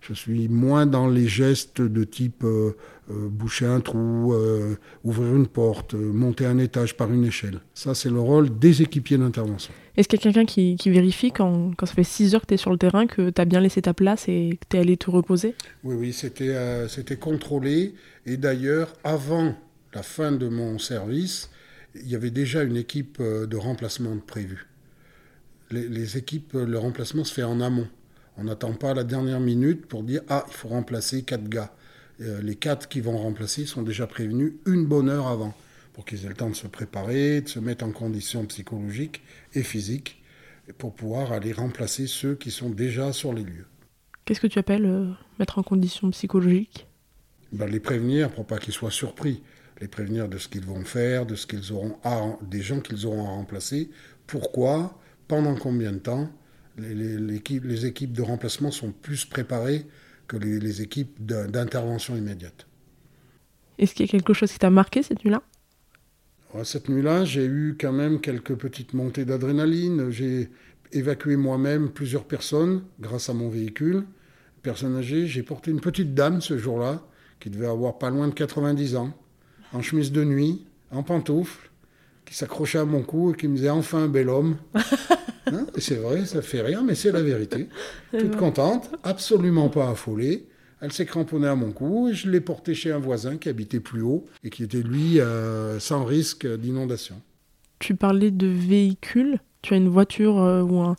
je 0.06 0.12
suis 0.12 0.48
moins 0.48 0.86
dans 0.86 1.08
les 1.08 1.26
gestes 1.26 1.80
de 1.80 2.04
type 2.04 2.44
euh, 2.44 2.76
euh, 3.10 3.28
boucher 3.28 3.64
un 3.64 3.80
trou, 3.80 4.34
euh, 4.34 4.76
ouvrir 5.02 5.34
une 5.34 5.46
porte, 5.46 5.94
monter 5.94 6.44
un 6.44 6.58
étage 6.58 6.96
par 6.96 7.10
une 7.10 7.24
échelle. 7.24 7.60
Ça, 7.72 7.94
c'est 7.94 8.10
le 8.10 8.20
rôle 8.20 8.58
des 8.58 8.82
équipiers 8.82 9.16
d'intervention. 9.16 9.72
Est-ce 9.96 10.08
qu'il 10.08 10.18
y 10.18 10.22
a 10.22 10.24
quelqu'un 10.24 10.44
qui, 10.44 10.76
vérifie 10.90 11.32
quand, 11.32 11.72
quand, 11.76 11.86
ça 11.86 11.94
fait 11.94 12.04
6 12.04 12.34
heures 12.34 12.42
que 12.42 12.46
tu 12.46 12.54
es 12.54 12.58
sur 12.58 12.70
le 12.70 12.76
terrain, 12.76 13.06
que 13.06 13.30
tu 13.30 13.40
as 13.40 13.44
bien 13.44 13.60
laissé 13.60 13.80
ta 13.80 13.94
place 13.94 14.28
et 14.28 14.58
que 14.60 14.66
tu 14.68 14.76
es 14.76 14.80
allé 14.80 14.96
te 14.96 15.10
reposer? 15.10 15.54
Oui, 15.84 15.94
oui, 15.94 16.12
c'était 16.12 16.54
c'était 16.88 17.16
contrôlé. 17.16 17.94
Et 18.26 18.36
d'ailleurs, 18.36 18.92
avant 19.04 19.54
la 19.94 20.02
fin 20.02 20.32
de 20.32 20.48
mon 20.48 20.78
service, 20.78 21.50
il 21.94 22.08
y 22.08 22.14
avait 22.14 22.30
déjà 22.30 22.62
une 22.62 22.76
équipe 22.76 23.22
de 23.22 23.56
remplacement 23.56 24.16
prévue. 24.26 24.66
Les, 25.70 25.88
les 25.88 26.18
équipes, 26.18 26.52
le 26.54 26.78
remplacement 26.78 27.24
se 27.24 27.32
fait 27.32 27.44
en 27.44 27.60
amont. 27.60 27.88
On 28.36 28.44
n'attend 28.44 28.72
pas 28.72 28.94
la 28.94 29.04
dernière 29.04 29.40
minute 29.40 29.86
pour 29.86 30.02
dire 30.02 30.22
Ah, 30.28 30.44
il 30.48 30.54
faut 30.54 30.68
remplacer 30.68 31.22
quatre 31.22 31.48
gars. 31.48 31.72
Euh, 32.20 32.40
les 32.42 32.56
quatre 32.56 32.88
qui 32.88 33.00
vont 33.00 33.18
remplacer 33.18 33.66
sont 33.66 33.82
déjà 33.82 34.06
prévenus 34.06 34.54
une 34.66 34.86
bonne 34.86 35.08
heure 35.08 35.26
avant 35.26 35.54
pour 35.92 36.04
qu'ils 36.04 36.24
aient 36.24 36.28
le 36.28 36.34
temps 36.34 36.50
de 36.50 36.54
se 36.54 36.66
préparer, 36.66 37.40
de 37.40 37.48
se 37.48 37.58
mettre 37.60 37.84
en 37.84 37.90
condition 37.90 38.44
psychologique 38.46 39.22
et 39.54 39.62
physique 39.62 40.22
pour 40.78 40.94
pouvoir 40.94 41.32
aller 41.32 41.52
remplacer 41.52 42.06
ceux 42.06 42.34
qui 42.34 42.50
sont 42.50 42.70
déjà 42.70 43.12
sur 43.12 43.32
les 43.32 43.44
lieux. 43.44 43.66
Qu'est-ce 44.24 44.40
que 44.40 44.46
tu 44.46 44.58
appelles 44.58 44.86
euh, 44.86 45.10
mettre 45.38 45.58
en 45.58 45.62
condition 45.62 46.10
psychologique? 46.10 46.86
Ben, 47.52 47.66
Les 47.66 47.80
prévenir 47.80 48.30
pour 48.30 48.46
pas 48.46 48.58
qu'ils 48.58 48.72
soient 48.72 48.90
surpris. 48.90 49.42
Les 49.80 49.88
prévenir 49.88 50.28
de 50.28 50.38
ce 50.38 50.48
qu'ils 50.48 50.64
vont 50.64 50.84
faire, 50.84 51.26
de 51.26 51.34
ce 51.34 51.46
qu'ils 51.46 51.72
auront 51.72 51.98
à, 52.04 52.36
des 52.42 52.62
gens 52.62 52.80
qu'ils 52.80 53.06
auront 53.06 53.26
à 53.26 53.30
remplacer, 53.30 53.90
pourquoi, 54.26 54.98
pendant 55.28 55.54
combien 55.56 55.92
de 55.92 55.98
temps, 55.98 56.30
les, 56.78 57.86
équipes 57.86 58.12
de 58.12 58.22
remplacement 58.22 58.70
sont 58.70 58.92
plus 58.92 59.24
préparées 59.24 59.86
que 60.26 60.36
les, 60.36 60.82
équipes 60.82 61.24
d'intervention 61.24 62.16
immédiate. 62.16 62.66
Est-ce 63.78 63.94
qu'il 63.94 64.06
y 64.06 64.08
a 64.08 64.12
quelque 64.12 64.32
chose 64.32 64.52
qui 64.52 64.58
t'a 64.58 64.70
marqué 64.70 65.02
cette 65.02 65.24
nuit-là? 65.24 65.42
Cette 66.62 66.88
nuit-là, 66.88 67.24
j'ai 67.24 67.44
eu 67.44 67.76
quand 67.78 67.92
même 67.92 68.20
quelques 68.20 68.54
petites 68.54 68.94
montées 68.94 69.24
d'adrénaline. 69.24 70.10
J'ai 70.10 70.50
évacué 70.92 71.36
moi-même 71.36 71.90
plusieurs 71.90 72.24
personnes 72.24 72.84
grâce 73.00 73.28
à 73.28 73.34
mon 73.34 73.48
véhicule. 73.48 74.04
Personne 74.62 74.96
âgée, 74.96 75.26
j'ai 75.26 75.42
porté 75.42 75.72
une 75.72 75.80
petite 75.80 76.14
dame 76.14 76.40
ce 76.40 76.56
jour-là, 76.56 77.02
qui 77.40 77.50
devait 77.50 77.66
avoir 77.66 77.98
pas 77.98 78.08
loin 78.08 78.28
de 78.28 78.34
90 78.34 78.96
ans, 78.96 79.12
en 79.72 79.82
chemise 79.82 80.12
de 80.12 80.22
nuit, 80.22 80.64
en 80.92 81.02
pantoufles, 81.02 81.70
qui 82.24 82.34
s'accrochait 82.34 82.78
à 82.78 82.84
mon 82.84 83.02
cou 83.02 83.32
et 83.32 83.36
qui 83.36 83.48
me 83.48 83.56
disait 83.56 83.70
enfin 83.70 84.04
un 84.04 84.08
bel 84.08 84.28
homme. 84.28 84.56
Hein, 85.52 85.66
c'est 85.76 85.96
vrai, 85.96 86.24
ça 86.24 86.40
fait 86.40 86.62
rien, 86.62 86.82
mais 86.82 86.94
c'est 86.94 87.12
la 87.12 87.22
vérité. 87.22 87.68
Toute 88.18 88.34
contente, 88.36 88.90
absolument 89.02 89.68
pas 89.68 89.90
affolée. 89.90 90.46
Elle 90.80 90.92
s'est 90.92 91.06
cramponnée 91.06 91.48
à 91.48 91.54
mon 91.54 91.70
cou 91.70 92.08
et 92.08 92.14
je 92.14 92.30
l'ai 92.30 92.40
portée 92.40 92.74
chez 92.74 92.92
un 92.92 92.98
voisin 92.98 93.36
qui 93.36 93.48
habitait 93.48 93.80
plus 93.80 94.02
haut 94.02 94.26
et 94.42 94.50
qui 94.50 94.62
était, 94.62 94.82
lui, 94.82 95.20
euh, 95.20 95.78
sans 95.80 96.04
risque 96.04 96.46
d'inondation. 96.46 97.16
Tu 97.78 97.94
parlais 97.94 98.30
de 98.30 98.46
véhicule. 98.46 99.38
Tu 99.62 99.74
as 99.74 99.76
une 99.76 99.88
voiture 99.88 100.38
euh, 100.40 100.62
ou 100.62 100.80
un, 100.80 100.96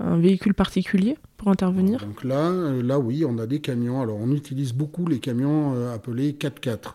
véhicule 0.00 0.54
particulier 0.54 1.16
pour 1.36 1.48
intervenir? 1.48 2.04
Donc 2.04 2.24
là, 2.24 2.50
euh, 2.50 2.82
là, 2.82 2.98
oui, 2.98 3.24
on 3.24 3.38
a 3.38 3.46
des 3.46 3.60
camions. 3.60 4.00
Alors, 4.00 4.18
on 4.20 4.32
utilise 4.32 4.72
beaucoup 4.72 5.06
les 5.06 5.18
camions 5.18 5.90
appelés 5.92 6.32
4x4. 6.32 6.94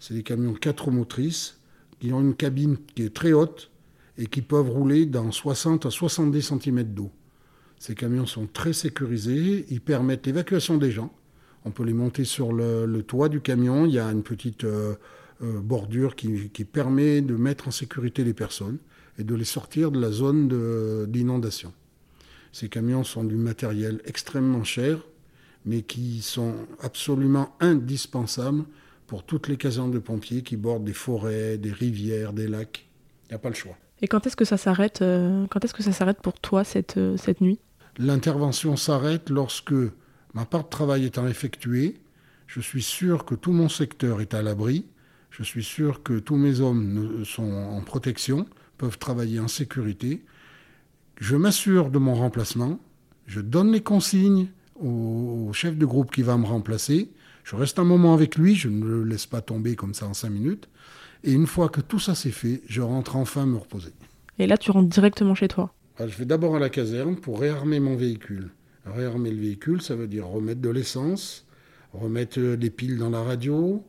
C'est 0.00 0.14
des 0.14 0.22
camions 0.22 0.52
4 0.52 0.90
motrices 0.90 1.58
qui 2.00 2.12
ont 2.12 2.20
une 2.20 2.34
cabine 2.34 2.76
qui 2.94 3.02
est 3.02 3.14
très 3.14 3.32
haute 3.32 3.70
et 4.18 4.26
qui 4.26 4.42
peuvent 4.42 4.70
rouler 4.70 5.06
dans 5.06 5.30
60 5.30 5.86
à 5.86 5.90
70 5.90 6.42
cm 6.42 6.82
d'eau. 6.84 7.10
Ces 7.78 7.94
camions 7.94 8.26
sont 8.26 8.46
très 8.46 8.72
sécurisés, 8.72 9.66
ils 9.70 9.80
permettent 9.80 10.26
l'évacuation 10.26 10.78
des 10.78 10.90
gens. 10.90 11.12
On 11.64 11.70
peut 11.70 11.84
les 11.84 11.92
monter 11.92 12.24
sur 12.24 12.52
le, 12.52 13.02
toit 13.02 13.28
du 13.28 13.40
camion, 13.40 13.86
il 13.86 13.92
y 13.92 13.98
a 13.98 14.10
une 14.10 14.22
petite 14.22 14.64
euh, 14.64 14.94
euh, 15.42 15.60
bordure 15.60 16.16
qui, 16.16 16.48
qui, 16.50 16.64
permet 16.64 17.20
de 17.20 17.34
mettre 17.34 17.68
en 17.68 17.70
sécurité 17.70 18.24
les 18.24 18.34
personnes 18.34 18.78
et 19.18 19.24
de 19.24 19.34
les 19.34 19.44
sortir 19.44 19.90
de 19.90 20.00
la 20.00 20.10
zone 20.10 21.06
d'inondation. 21.08 21.72
Ces 22.52 22.68
camions 22.68 23.04
sont 23.04 23.24
du 23.24 23.36
matériel 23.36 24.00
extrêmement 24.06 24.64
cher, 24.64 25.00
mais 25.66 25.82
qui 25.82 26.22
sont 26.22 26.54
absolument 26.80 27.54
indispensables 27.60 28.64
pour 29.06 29.24
toutes 29.24 29.48
les 29.48 29.56
casernes 29.56 29.90
de 29.90 29.98
pompiers 29.98 30.42
qui 30.42 30.56
bordent 30.56 30.84
des 30.84 30.92
forêts, 30.92 31.58
des 31.58 31.72
rivières, 31.72 32.32
des 32.32 32.48
lacs. 32.48 32.86
Il 33.24 33.32
n'y 33.32 33.34
a 33.36 33.38
pas 33.38 33.48
le 33.48 33.54
choix. 33.54 33.76
Et 34.02 34.08
quand 34.08 34.26
est-ce 34.26 34.36
que 34.36 34.44
ça 34.44 34.56
s'arrête 34.56 35.02
euh, 35.02 35.46
Quand 35.50 35.64
est-ce 35.64 35.74
que 35.74 35.82
ça 35.82 35.92
s'arrête 35.92 36.20
pour 36.20 36.38
toi 36.38 36.64
cette, 36.64 36.96
euh, 36.96 37.16
cette 37.16 37.40
nuit? 37.40 37.58
L'intervention 37.98 38.76
s'arrête 38.76 39.30
lorsque 39.30 39.74
ma 40.34 40.44
part 40.44 40.64
de 40.64 40.68
travail 40.68 41.06
étant 41.06 41.26
effectuée, 41.26 41.96
je 42.46 42.60
suis 42.60 42.82
sûr 42.82 43.24
que 43.24 43.34
tout 43.34 43.52
mon 43.52 43.68
secteur 43.68 44.20
est 44.20 44.34
à 44.34 44.42
l'abri, 44.42 44.86
je 45.30 45.42
suis 45.42 45.64
sûr 45.64 46.02
que 46.02 46.18
tous 46.18 46.36
mes 46.36 46.60
hommes 46.60 47.24
sont 47.24 47.50
en 47.50 47.80
protection, 47.80 48.46
peuvent 48.78 48.98
travailler 48.98 49.40
en 49.40 49.48
sécurité. 49.48 50.24
Je 51.18 51.36
m'assure 51.36 51.90
de 51.90 51.98
mon 51.98 52.14
remplacement, 52.14 52.78
je 53.26 53.40
donne 53.40 53.72
les 53.72 53.82
consignes 53.82 54.48
au 54.78 55.50
chef 55.54 55.76
de 55.76 55.86
groupe 55.86 56.10
qui 56.10 56.22
va 56.22 56.36
me 56.36 56.44
remplacer, 56.44 57.10
je 57.46 57.54
reste 57.54 57.78
un 57.78 57.84
moment 57.84 58.12
avec 58.12 58.36
lui, 58.36 58.56
je 58.56 58.68
ne 58.68 58.84
le 58.84 59.04
laisse 59.04 59.26
pas 59.26 59.40
tomber 59.40 59.76
comme 59.76 59.94
ça 59.94 60.08
en 60.08 60.14
cinq 60.14 60.30
minutes. 60.30 60.68
Et 61.22 61.30
une 61.30 61.46
fois 61.46 61.68
que 61.68 61.80
tout 61.80 62.00
ça 62.00 62.16
s'est 62.16 62.32
fait, 62.32 62.60
je 62.66 62.82
rentre 62.82 63.14
enfin 63.14 63.46
me 63.46 63.56
reposer. 63.56 63.92
Et 64.40 64.48
là, 64.48 64.58
tu 64.58 64.72
rentres 64.72 64.88
directement 64.88 65.36
chez 65.36 65.46
toi 65.46 65.72
ah, 66.00 66.08
Je 66.08 66.16
vais 66.18 66.24
d'abord 66.24 66.56
à 66.56 66.58
la 66.58 66.70
caserne 66.70 67.14
pour 67.14 67.38
réarmer 67.38 67.78
mon 67.78 67.94
véhicule. 67.94 68.50
Réarmer 68.84 69.30
le 69.30 69.40
véhicule, 69.40 69.80
ça 69.80 69.94
veut 69.94 70.08
dire 70.08 70.26
remettre 70.26 70.60
de 70.60 70.70
l'essence, 70.70 71.46
remettre 71.92 72.40
des 72.56 72.70
piles 72.70 72.98
dans 72.98 73.10
la 73.10 73.22
radio, 73.22 73.84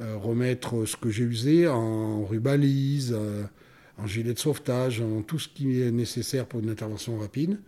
euh, 0.00 0.16
remettre 0.16 0.86
ce 0.86 0.96
que 0.96 1.10
j'ai 1.10 1.24
usé 1.24 1.68
en 1.68 2.24
rubalise, 2.24 3.14
euh, 3.14 3.44
en 3.98 4.06
gilet 4.06 4.32
de 4.32 4.38
sauvetage, 4.38 5.02
en 5.02 5.20
tout 5.20 5.38
ce 5.38 5.48
qui 5.48 5.82
est 5.82 5.90
nécessaire 5.90 6.46
pour 6.46 6.60
une 6.60 6.70
intervention 6.70 7.18
rapide. 7.18 7.58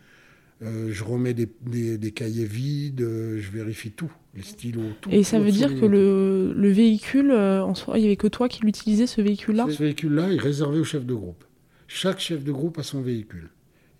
Euh, 0.62 0.93
je 0.93 1.03
remets 1.03 1.35
des, 1.35 2.12
cahiers 2.12 2.45
vides, 2.45 3.03
euh, 3.03 3.40
je 3.40 3.51
vérifie 3.51 3.90
tout, 3.90 4.12
les 4.35 4.43
stylos, 4.43 4.93
tout. 5.01 5.11
Et 5.11 5.25
ça 5.25 5.38
veut 5.40 5.51
dire 5.51 5.69
que 5.79 5.85
le, 5.85 6.69
véhicule, 6.71 7.33
euh, 7.33 7.64
en 7.64 7.75
soi, 7.75 7.99
il 7.99 8.03
n'y 8.03 8.07
avait 8.07 8.17
que 8.17 8.29
toi 8.29 8.49
qui 8.49 8.62
l'utilisais, 8.62 9.07
ce 9.07 9.21
véhicule-là? 9.21 9.67
Ce 9.69 9.83
véhicule-là 9.83 10.33
est 10.33 10.38
réservé 10.38 10.79
au 10.79 10.85
chef 10.85 11.05
de 11.05 11.14
groupe. 11.14 11.45
Chaque 11.88 12.21
chef 12.21 12.45
de 12.45 12.53
groupe 12.53 12.79
a 12.79 12.83
son 12.83 13.03
véhicule. 13.03 13.51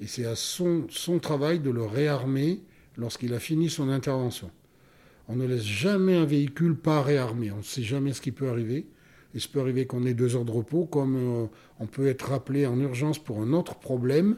Et 0.01 0.07
c'est 0.07 0.25
à 0.25 0.37
son, 0.37 0.87
son 0.91 1.19
travail 1.19 1.59
de 1.59 1.71
le 1.71 1.83
réarmer 1.83 2.63
lorsqu'il 2.97 3.35
a 3.35 3.41
fini 3.41 3.69
son 3.69 3.89
intervention. 3.89 4.51
On 5.29 5.37
ne 5.37 5.47
laisse 5.47 5.65
jamais 5.65 6.15
un 6.15 6.25
véhicule 6.25 6.77
pas 6.77 7.03
réarmé. 7.03 7.51
On 7.51 7.59
ne 7.59 7.63
sait 7.63 7.83
jamais 7.83 8.13
ce 8.13 8.21
qui 8.21 8.31
peut 8.31 8.49
arriver. 8.49 8.87
Il 9.35 9.41
se 9.41 9.49
peut 9.49 9.61
arriver 9.61 9.87
qu'on 9.87 10.07
ait 10.07 10.15
deux 10.15 10.37
heures 10.37 10.45
de 10.45 10.51
repos, 10.51 10.85
comme 10.85 11.49
on 11.81 11.87
peut 11.87 12.07
être 12.07 12.29
rappelé 12.29 12.67
en 12.67 12.79
urgence 12.79 13.19
pour 13.19 13.41
un 13.41 13.53
autre 13.53 13.77
problème 13.77 14.37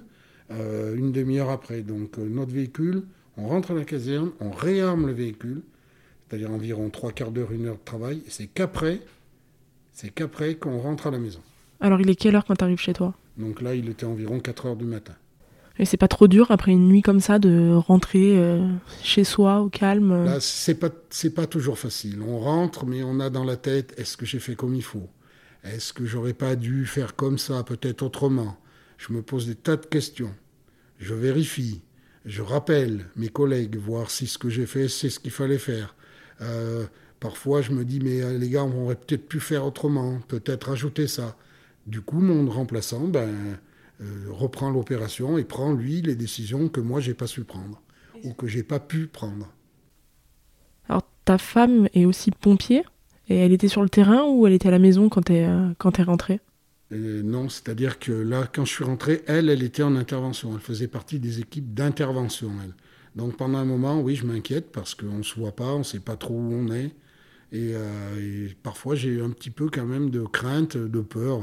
euh, 0.51 0.97
une 0.97 1.13
demi-heure 1.13 1.51
après. 1.51 1.83
Donc 1.83 2.19
euh, 2.19 2.29
notre 2.29 2.53
véhicule, 2.53 3.03
on 3.37 3.49
rentre 3.49 3.73
à 3.73 3.75
la 3.75 3.85
caserne, 3.85 4.31
on 4.41 4.51
réarme 4.51 5.07
le 5.07 5.13
véhicule, 5.13 5.63
c'est-à-dire 6.29 6.51
environ 6.51 6.89
trois 6.91 7.13
quarts 7.13 7.31
d'heure, 7.31 7.53
une 7.53 7.67
heure 7.67 7.77
de 7.77 7.85
travail, 7.85 8.23
et 8.27 8.31
c'est 8.31 8.47
qu'après, 8.47 9.01
c'est 9.93 10.11
qu'après 10.11 10.55
qu'on 10.55 10.79
rentre 10.79 11.07
à 11.07 11.11
la 11.11 11.19
maison. 11.19 11.41
Alors 11.81 12.01
il 12.01 12.09
est 12.11 12.15
quelle 12.15 12.37
heure 12.37 12.45
quand 12.45 12.57
tu 12.57 12.65
arrives 12.65 12.79
chez 12.81 12.93
toi? 12.93 13.15
Donc 13.37 13.61
là, 13.61 13.75
il 13.75 13.89
était 13.89 14.07
environ 14.07 14.41
4 14.41 14.67
heures 14.67 14.77
du 14.77 14.87
matin. 14.87 15.15
Et 15.79 15.85
c'est 15.85 15.99
pas 15.99 16.09
trop 16.09 16.27
dur 16.27 16.51
après 16.51 16.73
une 16.73 16.89
nuit 16.89 17.03
comme 17.03 17.21
ça 17.21 17.39
de 17.39 17.75
rentrer 17.75 18.39
euh, 18.39 18.67
chez 19.03 19.25
soi 19.25 19.61
au 19.61 19.69
calme 19.69 20.25
Là, 20.25 20.41
c'est 20.41 20.77
pas 20.77 20.89
c'est 21.11 21.35
pas 21.35 21.47
toujours 21.47 21.79
facile. 21.79 22.23
On 22.23 22.39
rentre, 22.39 22.87
mais 22.87 23.03
on 23.03 23.21
a 23.21 23.29
dans 23.29 23.45
la 23.45 23.57
tête 23.57 23.93
est-ce 23.99 24.17
que 24.17 24.25
j'ai 24.25 24.39
fait 24.39 24.55
comme 24.55 24.75
il 24.75 24.83
faut? 24.83 25.09
Est-ce 25.65 25.93
que 25.93 26.07
j'aurais 26.07 26.33
pas 26.33 26.57
dû 26.57 26.87
faire 26.87 27.15
comme 27.15 27.37
ça, 27.37 27.63
peut-être 27.63 28.03
autrement? 28.03 28.57
Je 28.99 29.13
me 29.13 29.23
pose 29.23 29.47
des 29.47 29.55
tas 29.55 29.77
de 29.77 29.87
questions. 29.87 30.35
Je 30.99 31.15
vérifie. 31.15 31.83
Je 32.25 32.43
rappelle 32.43 33.07
mes 33.15 33.29
collègues, 33.29 33.77
voir 33.77 34.11
si 34.11 34.27
ce 34.27 34.39
que 34.39 34.49
j'ai 34.49 34.67
fait, 34.67 34.89
c'est 34.89 35.11
ce 35.11 35.21
qu'il 35.21 35.31
fallait 35.31 35.59
faire. 35.59 35.95
Euh, 36.41 36.87
parfois, 37.21 37.63
je 37.63 37.73
me 37.73 37.85
dis, 37.85 38.01
mais 38.01 38.21
euh, 38.23 38.37
les 38.37 38.49
gars, 38.49 38.65
on 38.65 38.85
aurait 38.85 38.97
peut-être 38.97 39.29
pu 39.29 39.39
faire 39.39 39.65
autrement, 39.65 40.21
peut-être 40.27 40.71
ajouter 40.71 41.07
ça. 41.07 41.37
Du 41.87 42.01
coup, 42.01 42.21
mon 42.21 42.51
remplaçant 42.51 43.07
ben, 43.07 43.59
euh, 44.01 44.27
reprend 44.31 44.71
l'opération 44.71 45.39
et 45.39 45.45
prend, 45.45 45.73
lui, 45.73 46.03
les 46.03 46.17
décisions 46.17 46.69
que 46.69 46.81
moi, 46.81 47.01
j'ai 47.01 47.15
pas 47.15 47.29
su 47.29 47.45
prendre 47.45 47.81
ou 48.25 48.33
que 48.33 48.49
j'ai 48.49 48.65
pas 48.65 48.81
pu 48.81 49.07
prendre. 49.07 49.53
Alors, 50.89 51.03
ta 51.25 51.39
femme 51.39 51.89
est 51.95 52.07
aussi 52.07 52.33
pompier 52.33 52.83
et 53.29 53.37
elle 53.37 53.53
était 53.53 53.69
sur 53.69 53.83
le 53.83 53.89
terrain 53.89 54.25
ou 54.25 54.47
elle 54.47 54.53
était 54.53 54.69
à 54.69 54.73
la 54.73 54.79
maison 54.81 55.09
quand 55.09 55.27
tu 55.27 55.35
es, 55.35 55.49
quand 55.79 55.99
es 56.01 56.03
non, 56.91 57.49
c'est-à-dire 57.49 57.99
que 57.99 58.13
là, 58.13 58.49
quand 58.53 58.65
je 58.65 58.73
suis 58.73 58.85
rentré, 58.85 59.23
elle, 59.27 59.49
elle 59.49 59.63
était 59.63 59.83
en 59.83 59.97
intervention. 59.97 60.53
Elle 60.55 60.61
faisait 60.61 60.89
partie 60.89 61.19
des 61.19 61.41
équipes 61.41 61.75
d'intervention, 61.75 62.51
elle. 62.63 62.75
Donc 63.17 63.37
pendant 63.37 63.59
un 63.59 63.65
moment, 63.65 64.01
oui, 64.01 64.15
je 64.15 64.27
m'inquiète 64.27 64.71
parce 64.71 64.95
qu'on 64.95 65.19
ne 65.19 65.23
se 65.23 65.41
voit 65.41 65.57
pas, 65.57 65.73
on 65.73 65.79
ne 65.79 65.85
sait 65.85 66.01
pas 66.01 66.17
trop 66.17 66.35
où 66.35 66.53
on 66.53 66.71
est. 66.71 66.95
Et, 67.53 67.73
euh, 67.75 68.49
parfois, 68.63 68.95
j'ai 68.95 69.21
un 69.21 69.31
petit 69.31 69.51
peu 69.51 69.69
quand 69.69 69.87
même 69.87 70.11
de 70.11 70.23
crainte, 70.23 70.77
de 70.77 71.01
peur. 71.01 71.41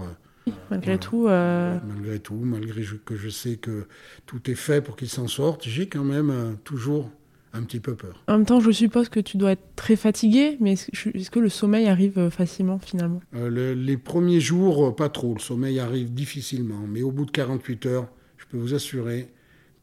Malgré 0.70 0.98
tout. 0.98 1.28
Euh, 1.28 1.80
malgré 1.88 2.20
tout, 2.20 2.36
malgré 2.36 2.84
que 3.06 3.16
je 3.16 3.30
sais 3.30 3.56
que 3.56 3.88
tout 4.26 4.50
est 4.52 4.56
fait 4.56 4.82
pour 4.82 4.96
qu'il 4.96 5.10
s'en 5.10 5.28
sorte, 5.28 5.64
j'ai 5.68 5.88
quand 5.88 6.04
même 6.04 6.30
euh, 6.30 6.54
toujours 6.64 7.10
un 7.54 7.64
petit 7.64 7.80
peu 7.80 7.96
peur. 7.96 8.24
En 8.28 8.34
même 8.34 8.46
temps, 8.46 8.60
je 8.60 8.72
suppose 8.72 9.10
que 9.10 9.20
tu 9.20 9.38
dois 9.38 9.52
être 9.52 9.76
très 9.76 9.96
fatigué, 9.96 10.58
mais 10.60 10.74
est-ce 10.74 11.30
que 11.30 11.40
le 11.40 11.50
sommeil 11.50 11.88
arrive 11.88 12.18
euh, 12.18 12.30
facilement 12.30 12.80
finalement? 12.80 13.22
Euh, 13.36 13.76
Les 13.76 13.98
premiers 13.98 14.40
jours, 14.40 14.88
euh, 14.88 14.96
pas 14.96 15.10
trop. 15.10 15.36
Le 15.36 15.40
sommeil 15.40 15.80
arrive 15.80 16.14
difficilement. 16.14 16.80
Mais 16.88 17.04
au 17.04 17.12
bout 17.12 17.26
de 17.26 17.32
48 17.32 17.86
heures, 17.86 18.08
je 18.38 18.46
peux 18.50 18.58
vous 18.58 18.74
assurer, 18.74 19.28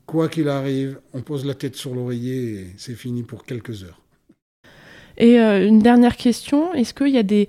quoi 0.04 0.28
qu'il 0.28 0.48
arrive, 0.48 1.00
on 1.12 1.22
pose 1.22 1.46
la 1.46 1.54
tête 1.54 1.76
sur 1.76 1.94
l'oreiller 1.94 2.60
et 2.60 2.66
c'est 2.76 2.94
fini 2.94 3.22
pour 3.22 3.44
quelques 3.44 3.84
heures. 3.84 4.00
Et 5.16 5.38
une 5.38 5.80
dernière 5.80 6.16
question, 6.16 6.72
est-ce 6.72 6.94
qu'il 6.94 7.08
y 7.08 7.18
a 7.18 7.22
des, 7.22 7.48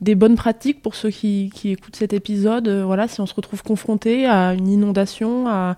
des 0.00 0.14
bonnes 0.14 0.36
pratiques 0.36 0.80
pour 0.80 0.94
ceux 0.94 1.10
qui, 1.10 1.50
qui 1.54 1.70
écoutent 1.70 1.96
cet 1.96 2.14
épisode? 2.14 2.66
Voilà, 2.68 3.08
si 3.08 3.20
on 3.20 3.26
se 3.26 3.34
retrouve 3.34 3.62
confronté 3.62 4.26
à 4.26 4.54
une 4.54 4.68
inondation, 4.68 5.46
à 5.48 5.76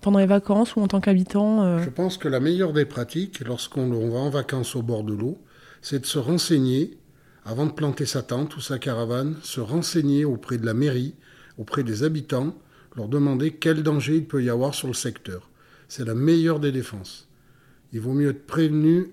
pendant 0.00 0.18
les 0.18 0.26
vacances 0.26 0.76
ou 0.76 0.80
en 0.80 0.88
tant 0.88 1.00
qu'habitant 1.00 1.62
euh 1.62 1.82
Je 1.82 1.90
pense 1.90 2.18
que 2.18 2.28
la 2.28 2.40
meilleure 2.40 2.72
des 2.72 2.84
pratiques, 2.84 3.40
lorsqu'on 3.40 3.88
va 3.88 4.18
en 4.18 4.30
vacances 4.30 4.76
au 4.76 4.82
bord 4.82 5.04
de 5.04 5.12
l'eau, 5.12 5.38
c'est 5.82 6.00
de 6.00 6.06
se 6.06 6.18
renseigner, 6.18 6.98
avant 7.44 7.66
de 7.66 7.72
planter 7.72 8.06
sa 8.06 8.22
tente 8.22 8.56
ou 8.56 8.60
sa 8.60 8.78
caravane, 8.78 9.36
se 9.42 9.60
renseigner 9.60 10.24
auprès 10.24 10.58
de 10.58 10.66
la 10.66 10.74
mairie, 10.74 11.14
auprès 11.58 11.82
des 11.82 12.02
habitants, 12.02 12.54
leur 12.96 13.08
demander 13.08 13.52
quel 13.52 13.82
danger 13.82 14.16
il 14.16 14.26
peut 14.26 14.42
y 14.42 14.50
avoir 14.50 14.74
sur 14.74 14.88
le 14.88 14.94
secteur. 14.94 15.48
C'est 15.88 16.04
la 16.04 16.14
meilleure 16.14 16.60
des 16.60 16.72
défenses. 16.72 17.28
Il 17.92 18.00
vaut 18.00 18.14
mieux 18.14 18.30
être 18.30 18.46
prévenu 18.46 19.12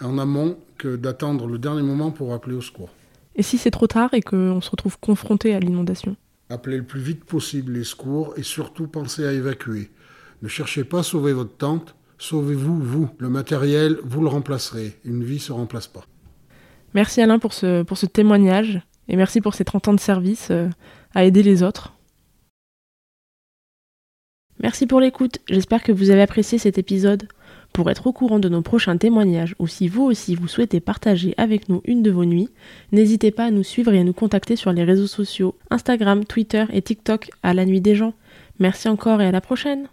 en 0.00 0.18
amont 0.18 0.58
que 0.78 0.96
d'attendre 0.96 1.46
le 1.46 1.58
dernier 1.58 1.82
moment 1.82 2.10
pour 2.10 2.32
appeler 2.32 2.56
au 2.56 2.60
secours. 2.60 2.90
Et 3.34 3.42
si 3.42 3.58
c'est 3.58 3.70
trop 3.70 3.86
tard 3.86 4.14
et 4.14 4.22
qu'on 4.22 4.60
se 4.60 4.70
retrouve 4.70 4.98
confronté 4.98 5.54
à 5.54 5.60
l'inondation? 5.60 6.16
Appelez 6.48 6.76
le 6.76 6.84
plus 6.84 7.00
vite 7.00 7.24
possible 7.24 7.72
les 7.72 7.84
secours 7.84 8.34
et 8.36 8.42
surtout 8.42 8.86
pensez 8.86 9.26
à 9.26 9.32
évacuer. 9.32 9.90
Ne 10.42 10.48
cherchez 10.48 10.84
pas 10.84 11.00
à 11.00 11.02
sauver 11.02 11.32
votre 11.32 11.56
tente, 11.56 11.96
sauvez-vous, 12.18 12.80
vous. 12.80 13.08
Le 13.18 13.28
matériel, 13.28 13.98
vous 14.04 14.22
le 14.22 14.28
remplacerez. 14.28 14.96
Une 15.04 15.24
vie 15.24 15.34
ne 15.34 15.40
se 15.40 15.52
remplace 15.52 15.88
pas. 15.88 16.04
Merci 16.94 17.20
Alain 17.20 17.38
pour 17.38 17.52
ce, 17.52 18.06
témoignage 18.06 18.80
et 19.08 19.16
merci 19.16 19.40
pour 19.40 19.54
ces 19.54 19.64
30 19.64 19.88
ans 19.88 19.94
de 19.94 20.00
service 20.00 20.48
euh, 20.50 20.68
à 21.14 21.24
aider 21.24 21.42
les 21.42 21.62
autres. 21.62 21.94
Merci 24.62 24.86
pour 24.86 25.00
l'écoute, 25.00 25.38
j'espère 25.50 25.82
que 25.82 25.92
vous 25.92 26.10
avez 26.10 26.22
apprécié 26.22 26.58
cet 26.58 26.78
épisode. 26.78 27.28
Pour 27.76 27.90
être 27.90 28.06
au 28.06 28.12
courant 28.14 28.38
de 28.38 28.48
nos 28.48 28.62
prochains 28.62 28.96
témoignages 28.96 29.54
ou 29.58 29.66
si 29.66 29.86
vous 29.86 30.04
aussi 30.04 30.34
vous 30.34 30.48
souhaitez 30.48 30.80
partager 30.80 31.34
avec 31.36 31.68
nous 31.68 31.82
une 31.84 32.02
de 32.02 32.10
vos 32.10 32.24
nuits, 32.24 32.48
n'hésitez 32.90 33.30
pas 33.30 33.44
à 33.44 33.50
nous 33.50 33.64
suivre 33.64 33.92
et 33.92 33.98
à 33.98 34.02
nous 34.02 34.14
contacter 34.14 34.56
sur 34.56 34.72
les 34.72 34.82
réseaux 34.82 35.06
sociaux 35.06 35.54
Instagram, 35.68 36.24
Twitter 36.24 36.64
et 36.72 36.80
TikTok 36.80 37.28
à 37.42 37.52
la 37.52 37.66
nuit 37.66 37.82
des 37.82 37.94
gens. 37.94 38.14
Merci 38.60 38.88
encore 38.88 39.20
et 39.20 39.26
à 39.26 39.30
la 39.30 39.42
prochaine 39.42 39.88